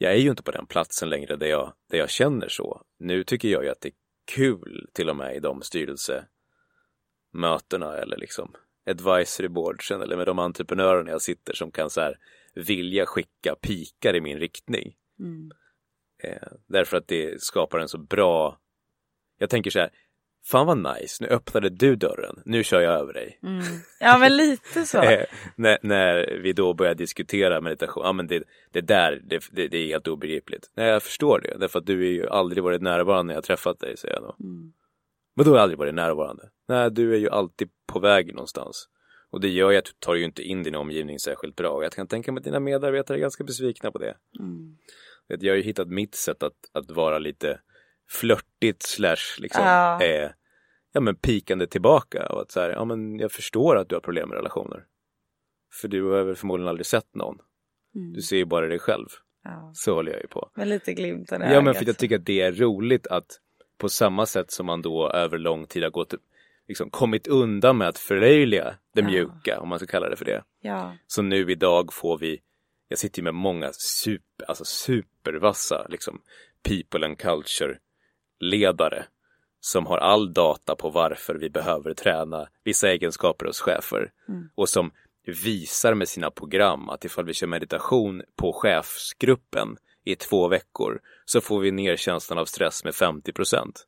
[0.04, 2.82] Jag är ju inte på den platsen längre där jag, där jag känner så.
[3.00, 3.94] Nu tycker jag ju att det är
[4.36, 11.12] kul till och med i de styrelsemötena eller liksom advisory boardsen eller med de entreprenörerna
[11.12, 12.18] jag sitter som kan så här
[12.56, 14.96] vilja skicka pikar i min riktning.
[15.20, 15.52] Mm.
[16.24, 18.60] Eh, därför att det skapar en så bra
[19.38, 19.90] Jag tänker så här
[20.46, 23.40] Fan vad nice, nu öppnade du dörren, nu kör jag över dig.
[23.44, 23.64] Mm.
[24.00, 24.98] Ja men lite så.
[25.04, 25.26] Eh,
[25.56, 29.78] när, när vi då börjar diskutera meditation, ja men det, det där, det, det, det
[29.78, 30.72] är helt obegripligt.
[30.76, 33.80] Nej jag förstår det, därför att du är ju aldrig varit närvarande när jag träffat
[33.80, 34.36] dig, säger jag då.
[34.40, 34.74] Mm.
[35.36, 36.50] Men då har jag aldrig varit närvarande.
[36.68, 38.90] Nej, du är ju alltid på väg någonstans.
[39.30, 41.84] Och det gör ju att du tar ju inte in din omgivning särskilt bra.
[41.84, 44.16] Jag kan tänka mig att dina medarbetare är ganska besvikna på det.
[44.40, 44.78] Mm.
[45.28, 47.60] Jag har ju hittat mitt sätt att, att vara lite
[48.14, 50.02] flörtigt slash liksom, Ja.
[50.04, 50.30] eh,
[50.94, 52.26] ja men pikande tillbaka.
[52.28, 54.86] Och att så här, ja men jag förstår att du har problem med relationer.
[55.82, 57.38] För du har väl förmodligen aldrig sett någon.
[57.96, 58.14] Mm.
[58.14, 59.08] Du ser ju bara dig själv.
[59.44, 59.72] Ja.
[59.74, 60.50] Så håller jag ju på.
[60.56, 63.40] Med lite glimten i Ja men för jag tycker att det är roligt att
[63.78, 66.14] på samma sätt som man då över lång tid har gått,
[66.68, 69.08] liksom kommit undan med att förlöjliga det Ja.
[69.08, 70.44] mjuka, om man ska kalla det för det.
[70.62, 70.96] Ja.
[71.08, 72.42] Så nu idag får vi,
[72.88, 76.22] jag sitter ju med många super, alltså supervassa liksom
[76.64, 77.78] people and culture
[78.50, 79.06] ledare
[79.60, 84.50] som har all data på varför vi behöver träna vissa egenskaper hos chefer Mm.
[84.56, 84.92] och som
[85.44, 91.42] visar med sina program att ifall vi kör meditation på chefsgruppen i två veckor så
[91.42, 93.88] får vi ner känslan av stress med 50 procent.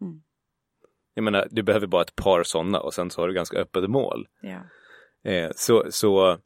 [0.00, 0.22] Mm.
[1.14, 3.90] Jag menar, du behöver bara ett par sådana och sen så har du ganska öppet
[3.90, 4.28] mål.
[4.42, 4.60] Ja.
[5.30, 6.38] Eh, så, så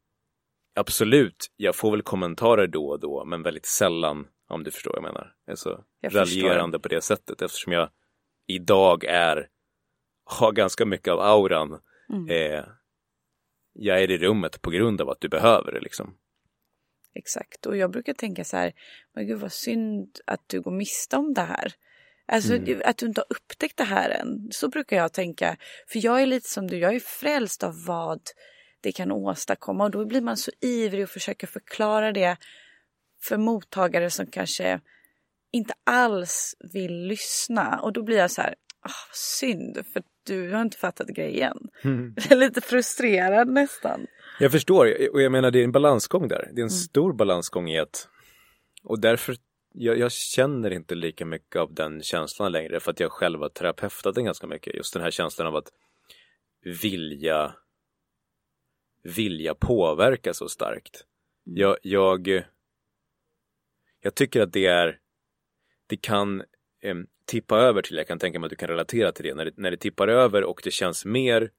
[0.74, 4.96] absolut, jag får väl kommentarer då och då, men väldigt sällan, om du förstår vad
[4.98, 5.34] jag menar.
[5.50, 7.90] Alltså, Jag raljerande på det sättet eftersom jag
[8.46, 9.48] idag är,
[10.24, 11.80] har ganska mycket av auran.
[12.12, 12.28] Mm.
[12.28, 12.64] Eh,
[13.72, 16.18] jag är i rummet på grund av att du behöver det liksom.
[17.14, 17.66] Exakt.
[17.66, 18.72] Och jag brukar tänka så här,
[19.14, 21.72] men gud vad synd att du går miste om det här.
[22.26, 22.82] Alltså Mm.
[22.84, 24.48] att du inte har upptäckt det här än.
[24.50, 25.56] Så brukar jag tänka.
[25.88, 28.20] För jag är lite som du, jag är frälst av vad
[28.80, 29.84] det kan åstadkomma.
[29.84, 32.36] Och då blir man så ivrig och försöker förklara det
[33.28, 34.80] för mottagare som kanske
[35.52, 37.80] inte alls vill lyssna.
[37.82, 41.56] Och då blir jag så här, ah, synd för du har inte fattat grejen.
[41.82, 42.14] Mm.
[42.16, 44.06] Jag är lite frustrerad nästan.
[44.40, 46.38] Jag förstår och jag menar det är en balansgång där.
[46.38, 46.70] Det är en mm.
[46.70, 48.08] stor balansgång i att
[48.84, 49.36] och därför
[49.74, 53.48] jag, jag, känner inte lika mycket av den känslan längre för att jag själv har
[53.48, 54.74] terapeutat den ganska mycket.
[54.74, 55.68] Just den här känslan av att
[56.82, 57.54] vilja
[59.02, 61.04] vilja påverka så starkt.
[61.46, 61.58] Mm.
[61.58, 62.44] Jag, jag,
[64.04, 64.98] jag tycker att det är
[65.86, 66.40] det kan
[66.82, 69.44] eh, tippa över till, jag kan tänka mig att du kan relatera till det, när
[69.44, 71.50] det, när det tippar över och det känns mer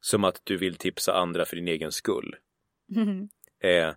[0.00, 2.36] som att du vill tipsa andra för din egen skull.
[2.96, 3.28] Mm.
[3.62, 3.94] Eh,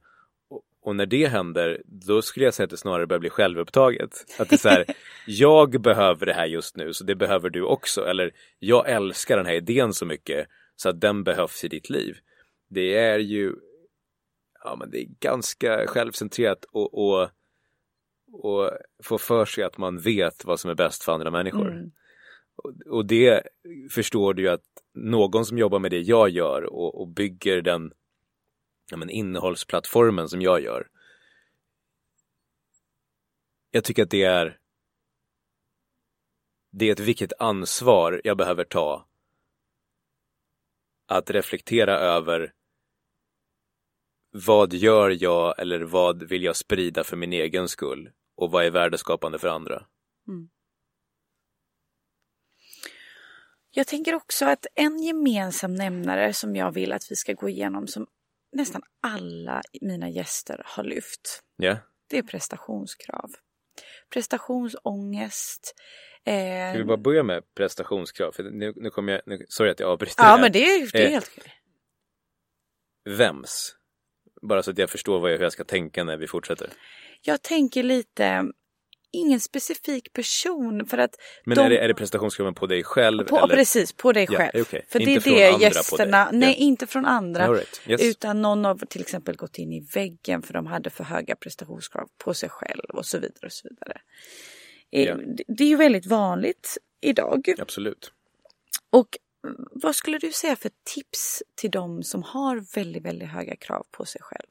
[0.81, 4.25] och när det händer, då skulle jag säga att det snarare börjar bli självupptaget.
[4.39, 4.85] Att det är så här,
[5.25, 8.05] jag behöver det här just nu, så det behöver du också.
[8.05, 12.17] Eller, jag älskar den här idén så mycket, så att den behövs i ditt liv.
[12.69, 13.53] Det är ju,
[14.63, 17.29] ja men det är ganska självcentrerat och, och,
[18.33, 18.71] och
[19.03, 21.71] få för sig att man vet vad som är bäst för andra människor.
[21.71, 21.91] Mm.
[22.55, 23.43] Och, och det
[23.91, 27.91] förstår du ju att någon som jobbar med det jag gör och, och bygger den
[28.91, 30.87] ja, men innehållsplattformen som jag gör.
[33.71, 34.59] Jag tycker att det är
[36.71, 39.07] det är ett viktigt ansvar jag behöver ta
[41.07, 42.53] att reflektera över
[44.31, 48.71] vad gör jag eller vad vill jag sprida för min egen skull och vad är
[48.71, 49.85] värdeskapande för andra.
[50.27, 50.49] Mm.
[53.71, 57.87] Jag tänker också att en gemensam nämnare som jag vill att vi ska gå igenom
[57.87, 58.07] som
[58.51, 61.43] nästan alla mina gäster har lyft.
[61.61, 61.77] Yeah.
[62.09, 63.31] Det är prestationskrav.
[64.13, 65.75] Prestationsångest.
[66.25, 66.71] Eh...
[66.71, 68.31] Ska vi bara börja med prestationskrav?
[68.31, 70.23] För nu, nu kommer jag, nu, sorry att jag avbryter.
[70.23, 71.53] Ja, men det är, det är eh, helt okej.
[73.17, 73.75] Vems?
[74.41, 76.69] Bara så att jag förstår vad jag, hur jag ska tänka när vi fortsätter.
[77.21, 78.45] Jag tänker lite
[79.11, 81.65] ingen specifik person för att Men de...
[81.65, 83.23] är, det, är det prestationskraven på dig själv?
[83.23, 83.55] På, eller?
[83.55, 84.51] Precis, på dig själv.
[84.53, 84.81] Ja, okay.
[84.87, 86.61] För inte det är det gästerna, nej yeah.
[86.61, 87.53] inte från andra.
[87.53, 87.81] Right.
[87.87, 88.01] Yes.
[88.01, 92.09] Utan någon har till exempel gått in i väggen för de hade för höga prestationskrav
[92.17, 93.45] på sig själv och så vidare.
[93.45, 94.01] och så vidare.
[94.91, 95.19] Yeah.
[95.47, 97.53] Det är ju väldigt vanligt idag.
[97.59, 98.11] Absolut.
[98.89, 99.17] Och
[99.71, 104.05] vad skulle du säga för tips till de som har väldigt, väldigt höga krav på
[104.05, 104.47] sig själv?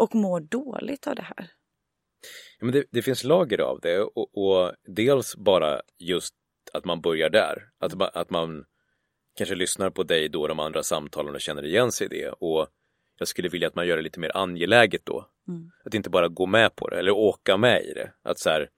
[0.00, 1.50] Och mår dåligt av det här?
[2.58, 6.34] Ja, men det, det finns lager av det och, och, dels bara just
[6.72, 7.68] att man börjar där.
[7.78, 8.64] Att, att man
[9.36, 12.28] kanske lyssnar på dig då, de andra samtalen och känner igen sig i det.
[12.28, 12.66] Och
[13.18, 15.26] jag skulle vilja att man gör det lite mer angeläget då.
[15.48, 15.70] Mm.
[15.84, 18.12] Att inte bara gå med på det eller åka med i det.
[18.22, 18.70] Att så här,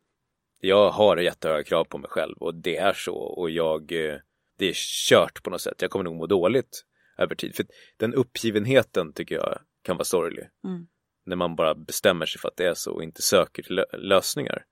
[0.61, 4.17] jag har jättehöga krav på mig själv och det är så och jag, eh,
[4.59, 4.75] det är
[5.09, 5.83] kört på något sätt.
[5.83, 6.85] Jag kommer nog må dåligt
[7.19, 7.57] över tid.
[7.57, 10.49] För den uppgivenheten tycker jag kan vara sorglig.
[10.65, 10.87] Mm
[11.25, 14.65] när man bara bestämmer sig för att det är så och inte söker till lösningar.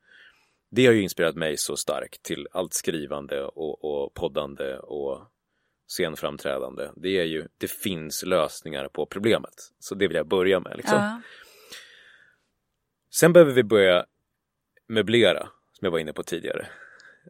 [0.71, 5.23] Det har ju inspirerat mig så starkt till allt skrivande och, och poddande och
[5.87, 6.91] scenframträdande.
[6.97, 9.55] Det är ju, det finns lösningar på problemet.
[9.79, 10.77] Så det vill jag börja med.
[10.77, 10.99] Liksom.
[10.99, 11.21] Ja.
[13.11, 14.07] Sen behöver vi börja
[14.87, 16.67] möblera, som jag var inne på tidigare.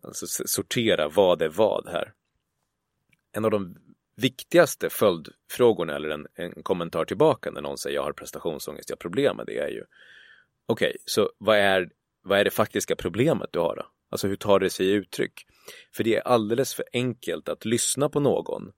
[0.03, 2.13] Alltså sortera vad är vad här.
[3.33, 3.77] En av de
[4.21, 9.01] viktigaste följdfrågorna eller en, en kommentar tillbaka när någon säger jag har prestationsångest, jag har
[9.01, 9.85] problem med det är ju
[10.67, 11.91] okej, okay, så vad är,
[12.23, 13.87] vad är det faktiska problemet du har då?
[14.11, 15.47] Alltså hur tar det sig i uttryck?
[15.95, 18.73] För det är alldeles för enkelt att lyssna på någon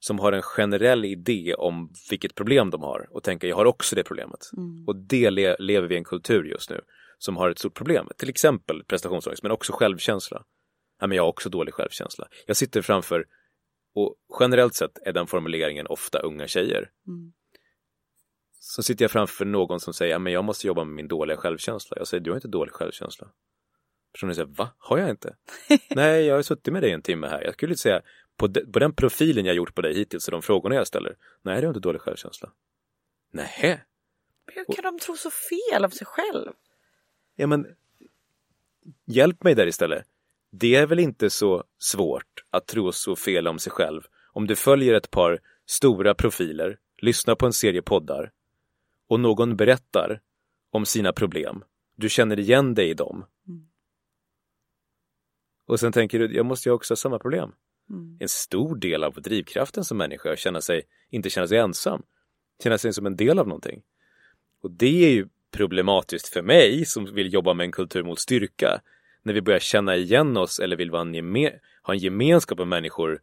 [0.00, 3.96] som har en generell idé om vilket problem de har och tänka jag har också
[3.96, 4.50] det problemet.
[4.56, 4.84] Mm.
[4.88, 6.80] Och det le lever vi i en kultur just nu
[7.18, 8.08] som har ett stort problem.
[8.16, 10.44] Till exempel prestationsångest men också självkänsla.
[11.00, 12.28] Ja, men jag har också dålig självkänsla.
[12.46, 13.26] Jag sitter framför
[13.94, 16.90] och generellt sett är den formuleringen ofta unga tjejer.
[17.06, 17.32] Mm.
[18.60, 21.96] Så sitter jag framför någon som säger, men jag måste jobba med min dåliga självkänsla.
[21.98, 23.28] Jag säger, du har inte dålig självkänsla.
[24.12, 24.70] Personen säger, va?
[24.78, 25.36] Har jag inte?
[25.90, 27.42] Nej, jag har suttit med dig en timme här.
[27.42, 28.02] Jag skulle säga,
[28.36, 31.16] på, de, på den profilen jag gjort på dig hittills och de frågorna jag ställer,
[31.42, 32.52] nej, du har inte dålig självkänsla.
[33.30, 33.84] Nej.
[34.46, 36.52] Hur kan de tro så fel av sig själv?
[37.34, 37.66] Ja, men
[39.04, 40.06] hjälp mig där istället.
[40.56, 44.56] Det är väl inte så svårt att tro så fel om sig själv om du
[44.56, 48.32] följer ett par stora profiler, lyssnar på en serie poddar
[49.08, 50.20] och någon berättar
[50.70, 51.64] om sina problem.
[51.96, 53.24] Du känner igen dig i dem.
[53.48, 53.66] Mm.
[55.66, 57.52] Och sen tänker du, jag måste ju också ha samma problem.
[57.90, 58.16] Mm.
[58.20, 62.02] En stor del av drivkraften som människa är att känna sig, inte känna sig ensam.
[62.62, 63.82] Känna sig som en del av någonting.
[64.62, 68.80] Och det är ju problematiskt för mig som vill jobba med en kultur mot styrka
[69.24, 71.14] när vi börjar känna igen oss eller vill en
[71.82, 73.20] ha en gemenskap med människor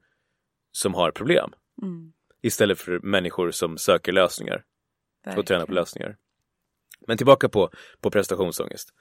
[0.71, 1.53] som har problem.
[1.81, 2.13] Mm.
[2.41, 4.63] Istället för människor som söker lösningar
[5.23, 5.39] Verkligen.
[5.39, 6.17] och tränar på lösningar.
[7.07, 7.69] Men tillbaka på,
[8.01, 8.93] på prestationsångest.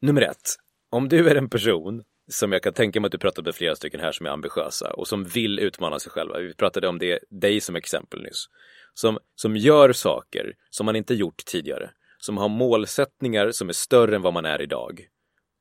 [0.00, 0.56] Nummer ett.
[0.90, 3.76] Om du är en person som jag kan tänka mig att du pratat med flera
[3.76, 6.38] stycken här som är ambitiösa och som vill utmana sig själva.
[6.38, 8.46] Vi pratade om det, dig som exempel nyss.
[8.94, 11.90] Som, som gör saker som man inte gjort tidigare.
[12.18, 15.08] Som har målsättningar som är större än vad man är idag.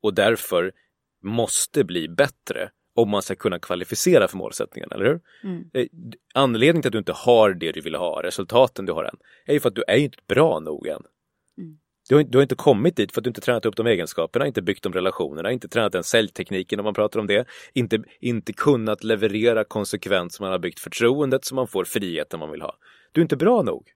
[0.02, 0.72] Och därför
[1.24, 5.20] måste bli bättre om man ska kunna kvalificera för målsättningen, eller hur?
[5.44, 5.66] Mm.
[6.34, 9.54] Anledningen till att du inte har det du vill ha, resultaten du har än, är
[9.54, 11.02] ju för att du är inte bra nog än.
[11.58, 11.78] Mm.
[12.10, 14.48] Du har, du har, inte kommit dit för att du inte tränat upp de egenskaperna,
[14.48, 18.54] inte byggt de relationerna, inte tränat den säljtekniken om man pratar om det, inte, inte
[18.54, 22.78] kunnat leverera konsekvent som man har byggt förtroendet som man får friheten man vill ha.
[23.12, 23.92] Du är inte bra nog.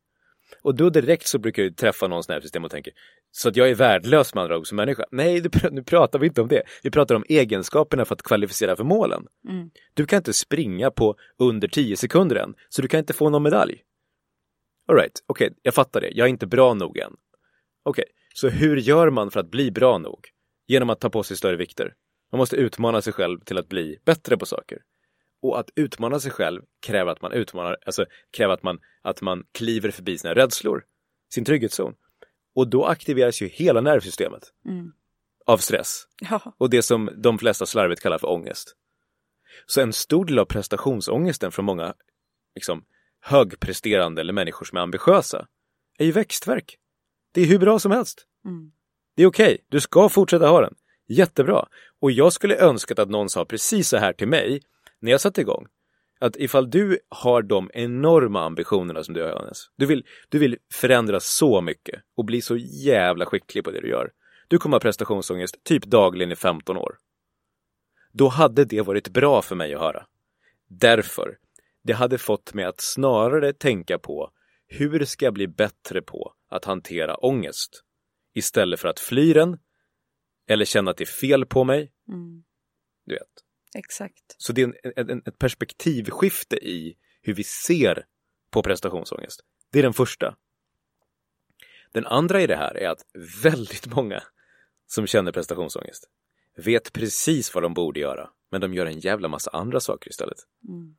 [0.61, 2.93] Och då direkt så brukar jag träffa någon sån här system och tänker
[3.31, 5.05] så att jag är värdelös med andra ord som människa.
[5.11, 6.63] Nej, nu pratar vi inte om det.
[6.83, 9.27] Vi pratar om egenskaperna för att kvalificera för målen.
[9.49, 9.69] Mm.
[9.93, 13.43] Du kan inte springa på under 10 sekunder än, så du kan inte få någon
[13.43, 13.83] medalj.
[14.87, 16.09] Alright, okej, okay, jag fattar det.
[16.11, 17.13] Jag är inte bra nog än.
[17.83, 20.19] Okej, okay, så hur gör man för att bli bra nog?
[20.67, 21.93] Genom att ta på sig större vikter.
[22.31, 24.77] Man måste utmana sig själv till att bli bättre på saker.
[25.43, 29.43] Och att utmana sig själv kräver att man utmanar, alltså kräver att man, att man
[29.51, 30.83] kliver förbi sina rädslor,
[31.33, 31.93] sin trygghetszon.
[32.55, 34.91] Och då aktiveras ju hela nervsystemet mm.
[35.45, 36.07] av stress.
[36.29, 36.55] Ja.
[36.57, 38.75] Och det som de flesta slarvigt kallar för ångest.
[39.65, 41.93] Så en stor del av prestationsångesten från många
[42.55, 42.85] liksom,
[43.21, 45.47] högpresterande eller människor som är ambitiösa
[45.97, 46.77] är ju växtverk.
[47.33, 48.27] Det är hur bra som helst.
[48.45, 48.71] Mm.
[49.15, 49.57] Det är okej, okay.
[49.69, 50.75] du ska fortsätta ha den.
[51.07, 51.67] Jättebra.
[51.99, 54.61] Och jag skulle önskat att någon sa precis så här till mig
[55.03, 55.67] när jag satte igång.
[56.19, 59.57] Att ifall du har de enorma ambitionerna som du har Johannes.
[59.75, 63.89] Du vill, du vill förändra så mycket och bli så jävla skicklig på det du
[63.89, 64.11] gör.
[64.47, 66.97] Du kommer ha prestationsångest typ dagligen i 15 år.
[68.11, 70.05] Då hade det varit bra för mig att höra.
[70.67, 71.37] Därför,
[71.83, 74.31] det hade fått mig att snarare tänka på
[74.67, 77.83] hur ska jag bli bättre på att hantera ångest?
[78.33, 79.57] Istället för att fly den
[80.47, 81.91] eller känna att det är fel på mig.
[82.07, 82.43] Mm.
[83.05, 83.42] Du vet.
[83.75, 84.35] Exakt.
[84.37, 88.05] Så det är en, en, ett perspektivskifte i hur vi ser
[88.51, 89.41] på prestationsångest.
[89.71, 90.35] Det är den första.
[91.91, 93.05] Den andra i det här är att
[93.43, 94.23] väldigt många
[94.87, 96.09] som känner prestationsångest
[96.55, 100.37] vet precis vad de borde göra, men de gör en jävla massa andra saker istället.
[100.67, 100.95] Mm.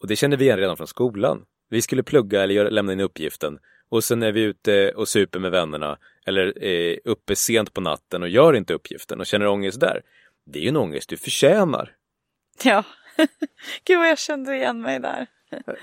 [0.00, 1.44] Och det känner vi igen redan från skolan.
[1.68, 3.58] Vi skulle plugga eller lämna in uppgiften
[3.88, 8.22] och sen är vi ute och super med vännerna eller är uppe sent på natten
[8.22, 10.02] och gör inte uppgiften och känner ångest där
[10.44, 11.96] det är ju en ångest du förtjänar.
[12.64, 12.84] Ja,
[13.84, 15.26] gud vad jag kände igen mig där.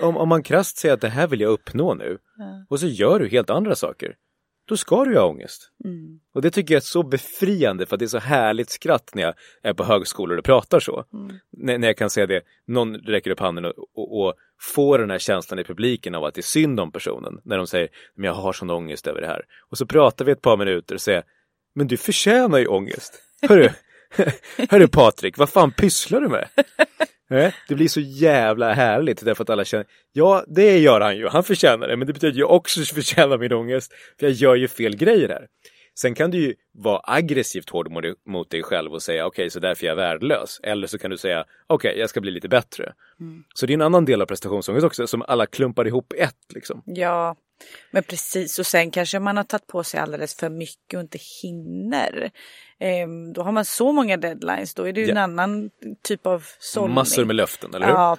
[0.00, 2.66] om, om man krast säger att det här vill jag uppnå nu ja.
[2.68, 4.16] och så gör du helt andra saker.
[4.70, 5.70] Då ska du ju ha ångest.
[5.84, 6.20] Mm.
[6.34, 9.22] Och det tycker jag är så befriande för att det är så härligt skratt när
[9.22, 11.04] jag är på högskolor och pratar så.
[11.12, 11.36] Mm.
[11.52, 15.10] När, när jag kan säga det, någon räcker upp handen och, och, och får den
[15.10, 17.40] här känslan i publiken av att det är synd om personen.
[17.44, 19.42] När de säger, men jag har sån ångest över det här.
[19.70, 21.22] Och så pratar vi ett par minuter och säger,
[21.74, 23.22] men du förtjänar ju ångest.
[23.48, 23.68] Hörru,
[24.70, 26.48] Hörru Patrik, vad fan pysslar du med?
[27.68, 31.44] Det blir så jävla härligt därför att alla känner, ja det gör han ju, han
[31.44, 34.96] förtjänar det, men det betyder jag också förtjänar min ångest, för jag gör ju fel
[34.96, 35.46] grejer här.
[36.00, 37.90] Sen kan du ju vara aggressivt hård
[38.26, 40.60] mot dig själv och säga okej, okay, så därför är jag värdelös.
[40.62, 42.92] Eller så kan du säga okej, okay, jag ska bli lite bättre.
[43.20, 43.44] Mm.
[43.54, 46.54] Så det är en annan del av prestationsångest också som alla klumpar ihop ett.
[46.54, 46.82] Liksom.
[46.86, 47.36] Ja,
[47.90, 51.18] men precis och sen kanske man har tagit på sig alldeles för mycket och inte
[51.42, 52.30] hinner.
[52.78, 55.12] Ehm, då har man så många deadlines, då är det ju ja.
[55.12, 55.70] en annan
[56.02, 56.94] typ av sållning.
[56.94, 57.92] Massor med löften, eller hur?
[57.92, 58.16] Ja.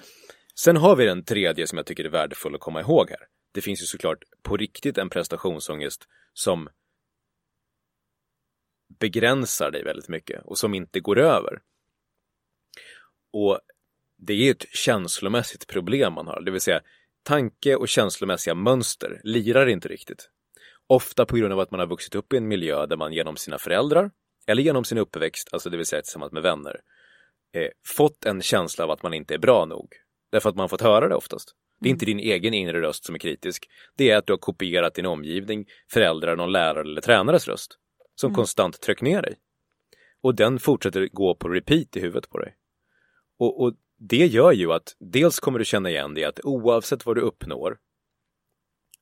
[0.54, 3.26] Sen har vi den tredje som jag tycker är värdefull att komma ihåg här.
[3.52, 6.68] Det finns ju såklart på riktigt en prestationsångest som
[9.00, 11.60] begränsar dig väldigt mycket och som inte går över.
[13.32, 13.60] Och
[14.18, 16.80] det är ett känslomässigt problem man har, det vill säga
[17.22, 20.28] tanke och känslomässiga mönster lirar inte riktigt.
[20.86, 23.36] Ofta på grund av att man har vuxit upp i en miljö där man genom
[23.36, 24.10] sina föräldrar
[24.46, 26.80] eller genom sin uppväxt, alltså det vill säga tillsammans med vänner,
[27.54, 29.88] eh, fått en känsla av att man inte är bra nog.
[30.32, 31.54] Därför att man fått höra det oftast.
[31.80, 33.68] Det är inte din egen inre röst som är kritisk.
[33.96, 37.78] Det är att du har kopierat din omgivning, föräldrar, någon lärare eller tränares röst
[38.14, 38.34] som mm.
[38.34, 39.34] konstant tryck ner dig.
[40.22, 42.56] Och den fortsätter gå på repeat i huvudet på dig.
[43.38, 43.74] Och, och
[44.08, 47.78] det gör ju att dels kommer du känna igen det att oavsett vad du uppnår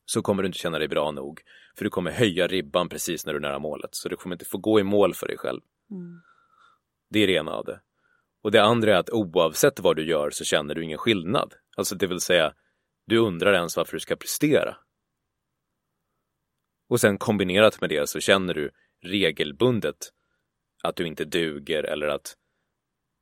[0.04, 1.40] så kommer du inte känna dig bra nog.
[1.76, 3.94] För du kommer höja ribban precis när du är nära målet.
[3.94, 5.60] Så du kommer inte få gå i mål för dig själv.
[5.90, 6.20] Mm.
[7.10, 7.80] Det är det ena av det.
[8.42, 11.54] Och det andra är att oavsett vad du gör så känner du ingen skillnad.
[11.76, 12.54] Alltså det vill säga,
[13.06, 14.76] du undrar ens varför du ska prestera.
[16.88, 18.70] Och sen kombinerat med det så känner du
[19.02, 19.96] regelbundet
[20.82, 22.36] att du inte duger eller att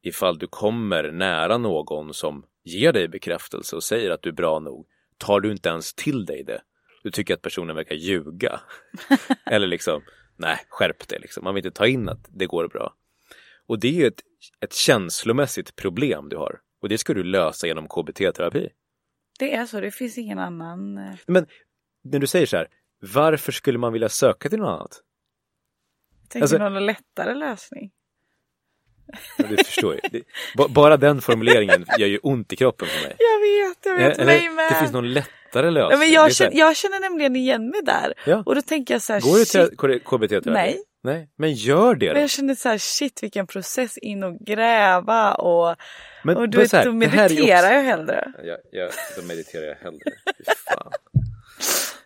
[0.08, 4.58] ifall du kommer nära någon som ger dig bekräftelse och säger att du är bra
[4.58, 4.86] nog,
[5.18, 6.60] tar du inte ens till dig det.
[7.02, 8.60] Du tycker att personen verkar ljuga.
[9.46, 10.02] eller liksom,
[10.36, 11.44] nej, skärp dig liksom.
[11.44, 12.94] Man vill inte ta in att det går bra.
[13.66, 14.22] Och det är ju ett,
[14.60, 16.60] ett känslomässigt problem du har.
[16.82, 18.68] Och det ska du lösa genom KBT-terapi.
[19.38, 20.98] Det är så, det finns ingen annan.
[20.98, 21.46] eh, Men
[22.04, 22.68] när du säger så här,
[23.14, 25.02] varför skulle man vilja söka till något annat?
[26.28, 27.90] Tänker Alltså- någon lättare lösning.
[29.36, 30.00] Ja, Du förstår.
[30.12, 30.22] Det,
[30.56, 33.16] ba- bara den formuleringen gör ju ont i kroppen för mig.
[33.18, 34.70] Jag vet, jag vet, Eller, mig med.
[34.70, 35.90] det finns någon lättare lösning.
[35.90, 38.14] ja, men Det jag, känner, jag känner nämligen igen mig där.
[38.26, 38.42] Ja.
[38.46, 39.76] Och då tänker jag så här, Går du till shit.
[39.76, 40.50] K- KBT-terapi?
[40.50, 40.78] Nej.
[41.02, 42.20] Nej, men gör det Men då.
[42.20, 45.76] jag känner så här, shit vilken process in och gräva och,
[46.24, 48.32] Men och du vet, här, då det mediterar också- jag hellre.
[48.44, 50.00] Jag, jag, då mediterar jag hellre.
[50.66, 50.92] Fan.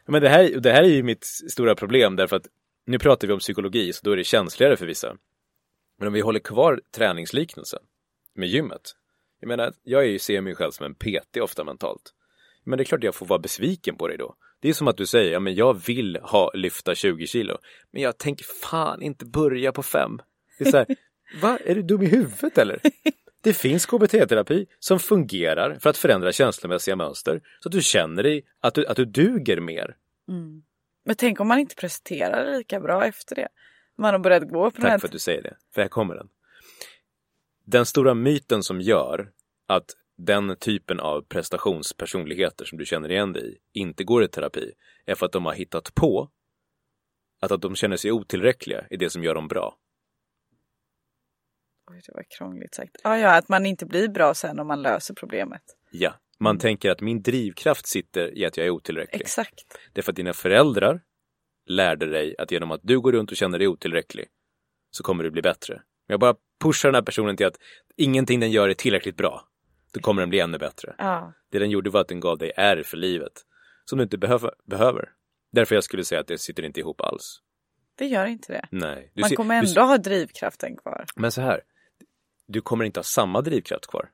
[0.08, 2.42] Men det här, det här är ju mitt stora problem därför att
[2.86, 5.14] nu pratar vi om psykologi så då är det känsligare för vissa.
[6.02, 7.78] Men om vi håller kvar träningsliknelsen
[8.34, 8.92] med gymmet.
[9.40, 12.14] Jag menar, jag är ju, ser mig själv som en PT ofta mentalt.
[12.64, 14.34] Men det är klart jag får vara besviken på dig då.
[14.60, 17.58] Det är som att du säger, ja men jag vill ha lyfta 20 kilo.
[17.90, 20.18] Men jag tänker fan inte börja på fem.
[20.58, 20.86] Det är så här,
[21.42, 21.58] va?
[21.64, 22.80] Är du dum i huvudet eller?
[23.42, 28.44] Det finns KBT-terapi som fungerar för att förändra känslomässiga mönster så att du känner dig
[28.60, 29.96] att du, att du duger mer.
[31.04, 33.48] Men tänk om man inte presterar lika bra efter det.
[33.98, 35.88] Man har börjat gå på den här Tack för att du säger det, för här
[35.88, 36.28] kommer den.
[37.64, 39.32] Den stora myten som gör
[39.66, 44.72] att den typen av prestationspersonligheter som du känner igen dig i inte går i terapi
[45.06, 46.30] är för att de har hittat på
[47.40, 49.76] att, att de känner sig otillräckliga i det som gör dem bra.
[51.90, 52.96] Oj, det var krångligt sagt.
[53.04, 55.62] Ja, ja, att man inte blir bra sen om man löser problemet.
[55.90, 59.20] Ja, man tänker att min drivkraft sitter i att jag är otillräcklig.
[59.20, 59.78] Exakt.
[59.92, 61.00] Det är för att dina föräldrar
[61.76, 64.28] lärde dig att genom att du går runt och känner dig otillräcklig
[64.90, 65.74] så kommer du bli bättre.
[65.74, 67.56] Men jag bara pushar den här personen till att
[67.96, 69.48] ingenting den gör är tillräckligt bra.
[69.92, 70.94] Då kommer den bli ännu bättre.
[70.98, 71.32] Ja.
[71.50, 73.32] Det den gjorde var att den gav dig är för livet.
[73.84, 74.50] Som du inte behöver.
[74.64, 75.12] behöver.
[75.52, 77.40] Därför jag skulle säga att det sitter inte ihop alls.
[77.94, 78.68] Det gör inte det.
[78.70, 79.10] Nej.
[79.14, 81.04] Du Man ser- kommer du- ändå ha drivkraften kvar.
[81.16, 81.60] Men så här.
[82.46, 84.10] Du kommer inte ha samma drivkraft kvar.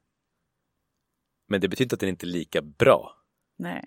[1.48, 3.16] Men det betyder att den inte är lika bra.
[3.58, 3.84] Nej.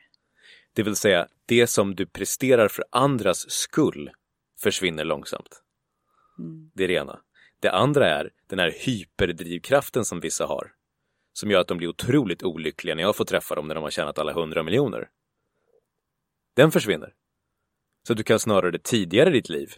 [0.74, 4.11] Det vill säga, det som du presterar för andras skull
[4.59, 5.63] försvinner långsamt.
[6.74, 7.22] Det är det ena.
[7.59, 10.74] Det andra är den här hyperdrivkraften som vissa har.
[11.34, 13.91] Som gör att de blir otroligt olyckliga när jag får träffa dem när de har
[13.91, 15.09] tjänat alla hundra miljoner.
[16.55, 17.13] Den försvinner.
[18.07, 19.74] Så du kan snarare tidigare i ditt liv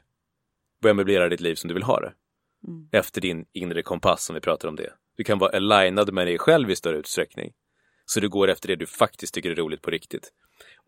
[0.82, 2.14] börja möblera ditt liv som du vill ha det.
[2.98, 4.94] Efter din inre kompass som vi pratar om det.
[5.16, 7.54] Du kan vara alignad med dig själv i större utsträckning.
[8.06, 10.32] Så du går efter det du faktiskt tycker är roligt på riktigt.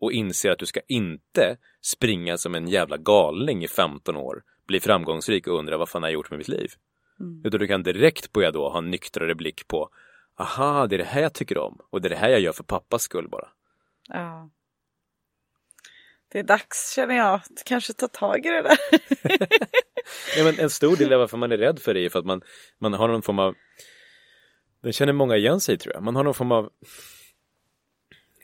[0.00, 4.80] Och inser att du ska inte springa som en jävla galning i 15 år, bli
[4.80, 6.70] framgångsrik och undra vad fan har jag gjort med mitt liv?
[7.44, 9.90] Utan du kan direkt börja då ha en nyktrare blick på
[10.38, 12.52] aha, det är det här jag tycker om och det är det här jag gör
[12.52, 13.48] för pappas skull bara.
[14.08, 14.50] Ja.
[16.32, 18.78] Det är dags känner jag att kanske ta tag i det där.
[20.36, 22.24] Ja, men en stor del av varför man är rädd för det är för att
[22.24, 22.42] man,
[22.78, 23.54] man har någon form av
[24.82, 26.02] Den känner många igen sig tror jag.
[26.02, 26.70] Man har någon form av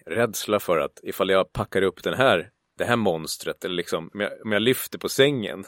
[0.07, 4.21] rädsla för att ifall jag packar upp den här det här monstret eller liksom om
[4.21, 5.65] jag, om jag lyfter på sängen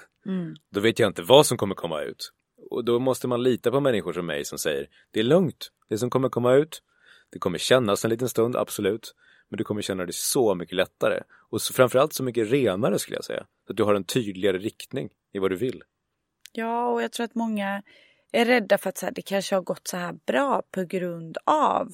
[0.70, 2.32] då vet jag inte vad som kommer komma ut.
[2.70, 5.99] Och då måste man lita på människor som mig som säger det är lugnt, det
[5.99, 6.82] som kommer komma ut
[7.30, 9.14] det kommer kännas en liten stund, absolut
[9.49, 13.16] men du kommer känna det så mycket lättare och så, framförallt så mycket renare skulle
[13.16, 13.47] jag säga.
[13.66, 15.82] Så att du har en tydligare riktning i vad du vill.
[16.53, 17.82] Ja, och jag tror att många
[18.32, 21.39] är rädda för att så här, det kanske har gått så här bra på grund
[21.45, 21.93] av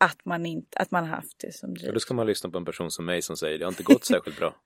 [0.00, 1.92] att, man inte, att man har haft det som driv.
[1.92, 4.04] då ska man lyssna på en person som mig som säger det har inte gått
[4.04, 4.54] särskilt bra.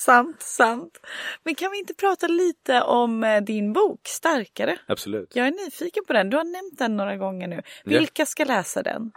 [0.00, 1.00] Sant, sant.
[1.44, 4.78] Men kan vi inte prata lite om eh, din bok Starkare?
[4.86, 5.36] Absolut.
[5.36, 6.30] Jag är nyfiken på den.
[6.30, 7.62] Du har nämnt den några gånger nu.
[7.84, 9.12] Vilka ska läsa den?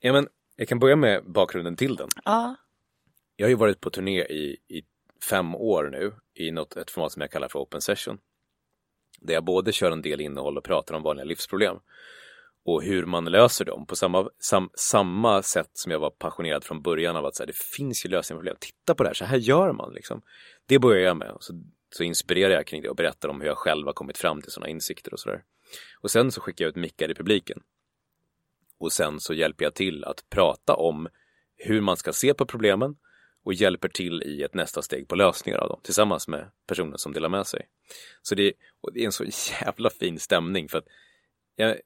[0.00, 2.08] Ja, men jag kan börja med bakgrunden till den.
[2.24, 2.56] Ja.
[3.36, 4.82] Jag har ju varit på turné i, i
[5.30, 8.18] fem år nu i något, ett format som jag kallar för Open Session.
[9.20, 11.76] Där jag både kör en del innehåll och pratar om vanliga livsproblem.
[12.64, 16.82] Och hur man löser dem på samma, sam, samma sätt som jag var passionerad från
[16.82, 18.56] början av att säga det finns ju lösningar på problem.
[18.60, 20.22] Titta på det här, så här gör man liksom.
[20.66, 21.36] Det börjar jag med.
[21.40, 24.42] Så, så inspirerar jag kring det och berättar om hur jag själv har kommit fram
[24.42, 25.42] till sådana insikter och sådär.
[26.00, 27.62] Och sen så skickar jag ut mickar i publiken.
[28.78, 31.08] Och sen så hjälper jag till att prata om
[31.56, 32.96] hur man ska se på problemen
[33.44, 37.12] och hjälper till i ett nästa steg på lösningar av dem tillsammans med personen som
[37.12, 37.68] delar med sig.
[38.22, 39.24] Så det är, och det är en så
[39.60, 40.86] jävla fin stämning för att
[41.56, 41.76] jag,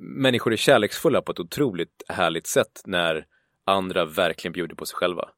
[0.00, 3.26] människor är kärleksfulla på ett otroligt härligt sätt när
[3.64, 5.28] andra verkligen bjuder på sig själva.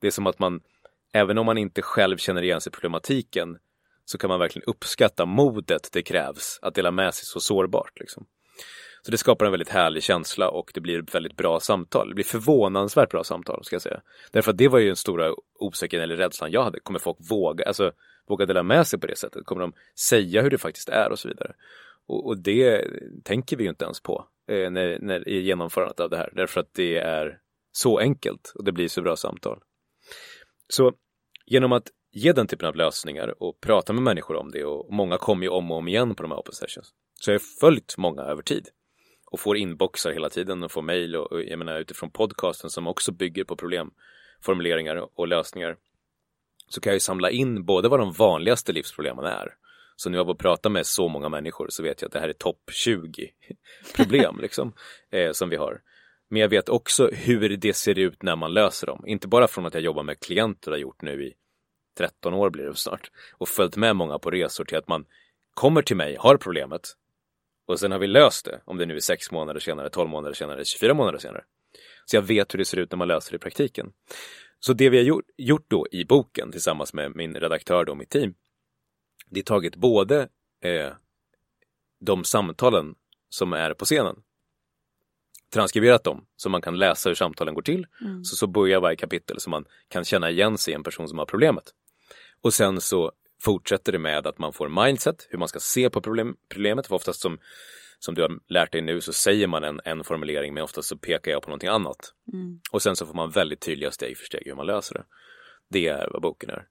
[0.00, 0.60] Det är som att man,
[1.12, 3.58] även om man inte själv känner igen sig i problematiken,
[4.04, 8.00] så kan man verkligen uppskatta modet det krävs att dela med sig så sårbart.
[8.00, 8.26] Liksom.
[9.02, 12.08] Så det skapar en väldigt härlig känsla och det blir väldigt bra samtal.
[12.08, 14.00] Det blir förvånansvärt bra samtal ska jag säga.
[14.30, 16.80] Därför att det var ju den stora osäkerheten eller rädslan jag hade.
[16.80, 17.64] Kommer folk våga?
[17.64, 17.92] Alltså,
[18.28, 19.46] våga dela med sig på det sättet?
[19.46, 19.72] Kommer de
[20.08, 21.54] säga hur det faktiskt är och så vidare?
[22.06, 22.84] Och, och det
[23.24, 26.60] tänker vi ju inte ens på eh, när, när, i genomförandet av det här, därför
[26.60, 27.38] att det är
[27.72, 29.60] så enkelt och det blir så bra samtal.
[30.68, 30.92] Så
[31.46, 35.18] genom att ge den typen av lösningar och prata med människor om det och många
[35.18, 36.94] kommer ju om och om igen på de här open sessions.
[37.20, 38.68] Så jag har följt många över tid
[39.26, 42.86] och får inboxar hela tiden och får mejl och, och jag menar utifrån podcasten som
[42.86, 45.76] också bygger på problemformuleringar och lösningar
[46.68, 49.54] så kan jag ju samla in både vad de vanligaste livsproblemen är.
[49.96, 52.28] Så nu har jag pratat med så många människor så vet jag att det här
[52.28, 53.30] är topp 20
[53.96, 54.72] problem liksom,
[55.10, 55.80] eh, som vi har.
[56.30, 59.04] Men jag vet också hur det ser ut när man löser dem.
[59.06, 61.34] Inte bara från att jag jobbar med klienter och har gjort nu i
[61.98, 65.04] 13 år blir det snart och följt med många på resor till att man
[65.54, 66.94] kommer till mig, har problemet
[67.66, 70.34] och sen har vi löst det, om det nu är 6 månader senare, 12 månader
[70.34, 71.44] senare, 24 månader senare.
[72.04, 73.92] Så jag vet hur det ser ut när man löser det i praktiken.
[74.60, 78.10] Så det vi har gjort, gjort då i boken tillsammans med min redaktör och mitt
[78.10, 78.34] team,
[79.34, 80.28] det är tagit både
[80.60, 80.92] eh,
[82.00, 82.94] de samtalen
[83.28, 84.16] som är på scenen,
[85.52, 87.86] transkriberat dem så man kan läsa hur samtalen går till.
[88.00, 88.24] Mm.
[88.24, 91.18] Så, så börjar varje kapitel så man kan känna igen sig i en person som
[91.18, 91.64] har problemet.
[92.42, 93.12] Och sen så
[93.42, 96.86] fortsätter det med att man får mindset, hur man ska se på problem, problemet.
[96.86, 97.38] För oftast som,
[97.98, 100.96] som du har lärt dig nu så säger man en, en formulering men oftast så
[100.96, 102.14] pekar jag på någonting annat.
[102.32, 102.60] Mm.
[102.70, 105.04] Och sen så får man väldigt tydliga steg för steg hur man löser det.
[105.68, 106.66] Det är vad boken är.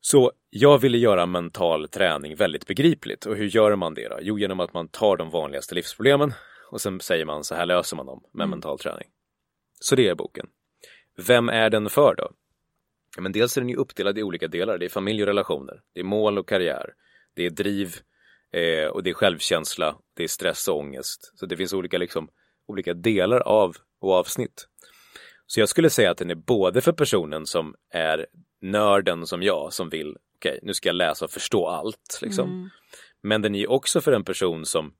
[0.00, 4.18] Så jag ville göra mental träning väldigt begripligt och hur gör man det då?
[4.20, 6.32] Jo, genom att man tar de vanligaste livsproblemen
[6.70, 8.50] och sen säger man så här löser man dem med mm.
[8.50, 9.08] mental träning.
[9.80, 10.46] Så det är boken.
[11.16, 12.30] Vem är den för då?
[13.16, 14.78] Ja, men dels är den ju uppdelad i olika delar.
[14.78, 16.94] Det är familj och relationer, det är mål och karriär,
[17.34, 17.94] det är driv
[18.52, 21.32] eh, och det är självkänsla, det är stress och ångest.
[21.34, 22.28] Så det finns olika, liksom,
[22.66, 24.68] olika delar av och avsnitt.
[25.46, 28.26] Så jag skulle säga att den är både för personen som är
[28.70, 32.18] nörden som jag som vill, okej, okay, nu ska jag läsa och förstå allt.
[32.22, 32.48] Liksom.
[32.48, 32.70] Mm.
[33.22, 34.92] Men den är också för en person som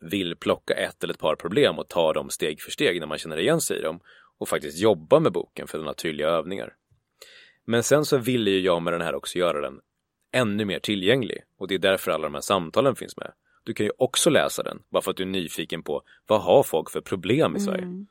[0.00, 3.18] vill plocka ett eller ett par problem och ta dem steg för steg när man
[3.18, 4.00] känner igen sig i dem
[4.38, 6.74] och faktiskt jobba med boken för tydliga övningar.
[7.64, 9.80] Men sen så ville ju jag med den här också göra den
[10.32, 13.32] ännu mer tillgänglig och det är därför alla de här samtalen finns med.
[13.64, 16.62] Du kan ju också läsa den bara för att du är nyfiken på vad har
[16.62, 17.82] folk för problem i Sverige?
[17.82, 18.06] Mm.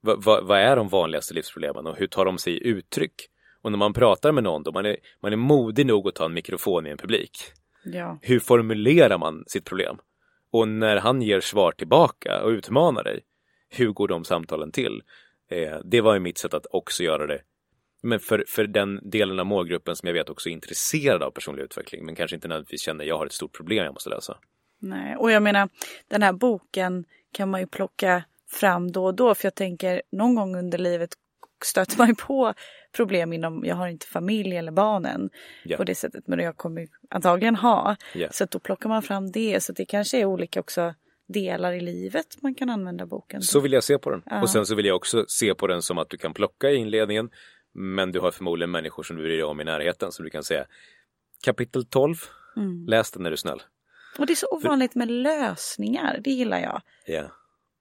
[0.00, 3.28] Vad, vad, vad är de vanligaste livsproblemen och hur tar de sig i uttryck?
[3.64, 6.24] Och när man pratar med någon då, man är, man är modig nog att ta
[6.24, 7.38] en mikrofon i en publik.
[7.84, 8.18] Ja.
[8.22, 9.96] Hur formulerar man sitt problem?
[10.50, 13.20] Och när han ger svar tillbaka och utmanar dig,
[13.68, 15.02] hur går de samtalen till?
[15.50, 17.40] Eh, det var ju mitt sätt att också göra det
[18.04, 21.62] men för, för den delen av målgruppen som jag vet också är intresserad av personlig
[21.62, 24.38] utveckling men kanske inte nödvändigtvis känner jag har ett stort problem jag måste lösa.
[24.78, 25.68] Nej, och jag menar
[26.08, 30.34] den här boken kan man ju plocka fram då och då för jag tänker någon
[30.34, 31.10] gång under livet
[31.64, 32.54] stöter man ju på
[32.96, 35.30] problem inom, jag har inte familj eller barnen
[35.64, 35.78] yeah.
[35.78, 37.96] på det sättet men jag kommer antagligen ha.
[38.14, 38.32] Yeah.
[38.32, 40.94] Så då plockar man fram det så det kanske är olika också
[41.28, 43.42] delar i livet man kan använda boken.
[43.42, 44.22] Så vill jag se på den.
[44.26, 44.42] Ja.
[44.42, 46.76] Och sen så vill jag också se på den som att du kan plocka i
[46.76, 47.30] inledningen
[47.74, 50.44] men du har förmodligen människor som du bryr dig om i närheten så du kan
[50.44, 50.66] säga
[51.44, 52.16] kapitel 12,
[52.56, 52.86] mm.
[52.86, 53.62] läs den när du är snäll.
[54.18, 56.82] Och det är så ovanligt med lösningar, det gillar jag.
[57.08, 57.30] Yeah.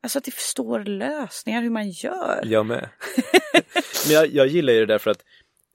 [0.04, 2.42] Alltså att det förstår lösningar, hur man gör.
[2.46, 2.90] Jag med.
[4.06, 5.24] men jag, jag gillar det därför att,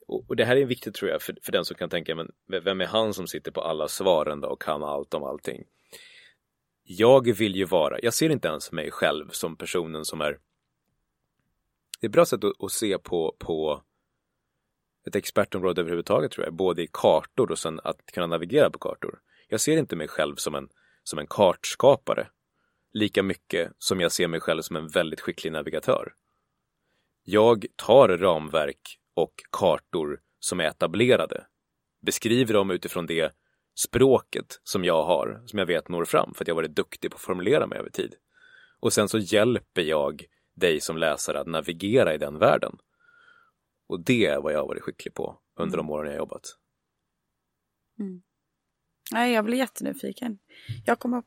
[0.07, 2.81] och det här är viktigt tror jag för, för den som kan tänka, men vem
[2.81, 5.65] är han som sitter på alla svaren och kan allt om allting?
[6.83, 10.39] Jag vill ju vara, jag ser inte ens mig själv som personen som är
[12.01, 13.83] det är ett bra sätt att, att se på, på
[15.07, 19.19] ett expertområde överhuvudtaget tror jag, både i kartor och sen att kunna navigera på kartor.
[19.49, 20.69] Jag ser inte mig själv som en,
[21.03, 22.29] som en kartskapare
[22.93, 26.15] lika mycket som jag ser mig själv som en väldigt skicklig navigatör.
[27.23, 31.47] Jag tar ramverk och kartor som är etablerade,
[32.07, 33.33] beskriver dem utifrån det
[33.75, 37.15] språket som jag har, som jag vet når fram för att jag varit duktig på
[37.15, 38.15] att formulera mig över tid.
[38.81, 40.25] Och sen så hjälper jag
[40.55, 42.79] dig som läsare att navigera i den världen.
[43.89, 46.57] Och det är vad jag har varit skicklig på under de åren jag jobbat.
[47.99, 48.23] Mm.
[49.13, 50.39] Nej, jag blir jättenyfiken.
[50.85, 51.23] Jag kommer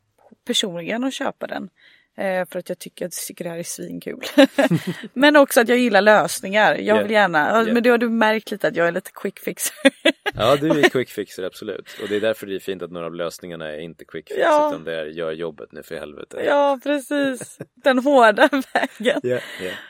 [0.46, 1.70] personligen att köpa den.
[2.18, 4.20] Eh, för att jag tycker, jag tycker det här är svinkul.
[5.14, 6.76] men också att jag gillar lösningar.
[6.76, 7.22] Jag vill yeah.
[7.22, 7.74] gärna, yeah.
[7.74, 9.76] men då har du märkt lite att jag är lite quick fixer.
[10.34, 12.00] ja, du är quick fixer absolut.
[12.02, 14.40] Och det är därför det är fint att några av lösningarna är inte quick fix
[14.40, 14.70] ja.
[14.70, 16.44] utan det är gör jobbet nu för helvete.
[16.46, 17.58] Ja, precis.
[17.84, 19.22] Den hårda vägen.
[19.24, 19.42] Yeah,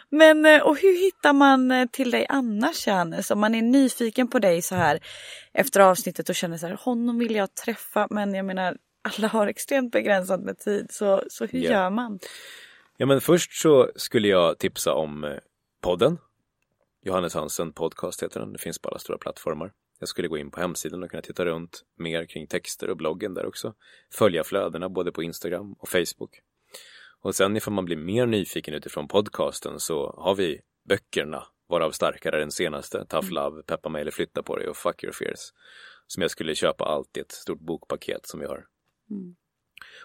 [0.09, 3.31] men eh, och hur hittar man eh, till dig annars Jannes?
[3.31, 4.99] Om man är nyfiken på dig så här
[5.53, 9.47] efter avsnittet och känner så här, honom vill jag träffa men jag menar alla har
[9.47, 10.87] extremt begränsat med tid.
[10.91, 11.73] Så, så hur yeah.
[11.73, 12.19] gör man?
[12.97, 15.37] Ja men först så skulle jag tipsa om eh,
[15.81, 16.17] podden.
[17.03, 18.53] Johannes Hansen podcast heter den.
[18.53, 19.73] Det finns på alla stora plattformar.
[19.99, 23.33] Jag skulle gå in på hemsidan och kunna titta runt mer kring texter och bloggen
[23.33, 23.73] där också.
[24.13, 26.41] Följa flödena både på Instagram och Facebook.
[27.21, 32.39] Och sen ifall man blir mer nyfiken utifrån podcasten så har vi böckerna, varav starkare
[32.39, 33.33] den senaste, Tough mm.
[33.33, 35.53] Love, Peppa mig eller flytta på dig och Fuck your fears.
[36.07, 38.65] Som jag skulle köpa allt i ett stort bokpaket som vi har.
[39.12, 39.36] Mm.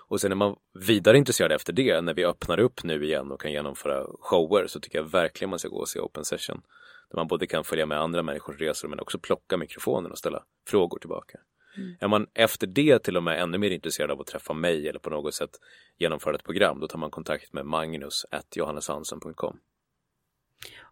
[0.08, 3.40] Och sen är man vidare intresserad efter det, när vi öppnar upp nu igen och
[3.40, 6.62] kan genomföra shower, så tycker jag verkligen man ska gå och se Open Session.
[7.10, 10.44] Där man både kan följa med andra människors resor men också plocka mikrofonen och ställa
[10.68, 11.38] frågor tillbaka.
[11.76, 11.96] Mm.
[12.00, 14.98] Är man efter det till och med ännu mer intresserad av att träffa mig eller
[14.98, 15.50] på något sätt
[15.98, 19.58] genomföra ett program, då tar man kontakt med magnus.johanneshansen.com.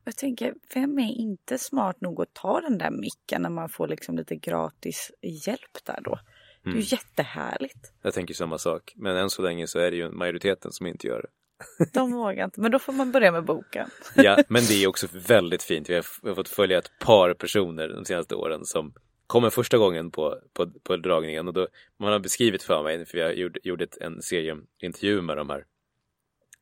[0.05, 3.89] Jag tänker, vem är inte smart nog att ta den där micken när man får
[3.89, 5.11] liksom lite gratis
[5.47, 6.19] hjälp där då?
[6.65, 6.87] Det är ju mm.
[6.89, 7.93] jättehärligt.
[8.03, 11.07] Jag tänker samma sak, men än så länge så är det ju majoriteten som inte
[11.07, 11.29] gör det.
[11.93, 13.89] De vågar inte, men då får man börja med boken.
[14.15, 15.91] ja, men det är också väldigt fint.
[15.91, 18.95] Vi har, vi har fått följa ett par personer de senaste åren som
[19.27, 21.69] kommer första gången på, på, på dragningen och då
[22.01, 25.65] man har beskrivit för mig, för jag gjorde, gjorde en serie intervjuer med de här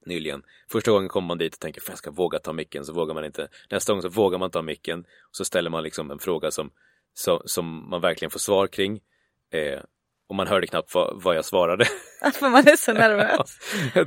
[0.07, 0.43] nyligen.
[0.71, 3.25] Första gången kommer man dit och tänker, jag ska våga ta micken, så vågar man
[3.25, 3.49] inte.
[3.71, 6.71] Nästa gång så vågar man ta micken och så ställer man liksom en fråga som,
[7.15, 9.01] så, som man verkligen får svar kring.
[9.53, 9.81] Eh,
[10.29, 11.85] och man hörde knappt vad, vad jag svarade.
[12.35, 13.59] För man är så nervös.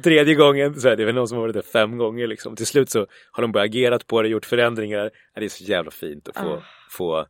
[0.04, 2.56] Tredje gången, så är det väl någon som har varit där fem gånger liksom.
[2.56, 5.12] Till slut så har de börjat agerat på det, gjort förändringar.
[5.36, 6.64] Det är så jävla fint att få, oh.
[6.90, 7.26] få,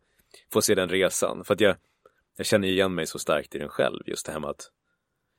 [0.53, 1.43] få se den resan.
[1.43, 1.75] För att jag,
[2.37, 4.71] jag känner igen mig så starkt i den själv, just det här med att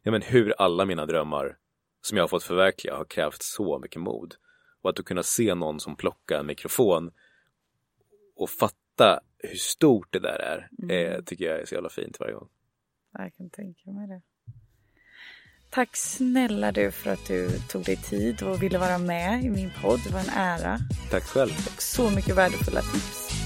[0.02, 1.56] ja, men hur alla mina drömmar
[2.00, 4.34] som jag har fått förverkliga har krävt så mycket mod.
[4.82, 7.10] Och att du kunna se någon som plockar en mikrofon
[8.36, 11.12] och fatta hur stort det där är, mm.
[11.12, 12.48] eh, tycker jag är så jävla fint varje gång.
[13.18, 14.22] Jag kan tänka mig det.
[15.70, 19.70] Tack snälla du för att du tog dig tid och ville vara med i min
[19.82, 20.00] podd.
[20.04, 20.78] Det var en ära.
[21.10, 21.50] Tack själv.
[21.50, 23.45] Och så mycket värdefulla tips.